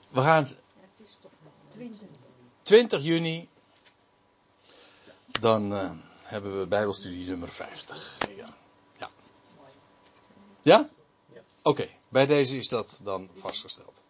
We 0.09 0.21
gaan 0.21 0.47
20 2.61 3.01
juni. 3.01 3.49
Dan 5.39 5.73
uh, 5.73 5.91
hebben 6.23 6.59
we 6.59 6.67
Bijbelstudie 6.67 7.27
nummer 7.27 7.49
50. 7.49 8.17
Ja. 8.35 8.47
Ja? 8.97 9.09
ja? 10.61 10.89
Oké, 11.29 11.39
okay, 11.61 11.99
bij 12.09 12.25
deze 12.25 12.57
is 12.57 12.67
dat 12.67 12.99
dan 13.03 13.29
vastgesteld. 13.33 14.03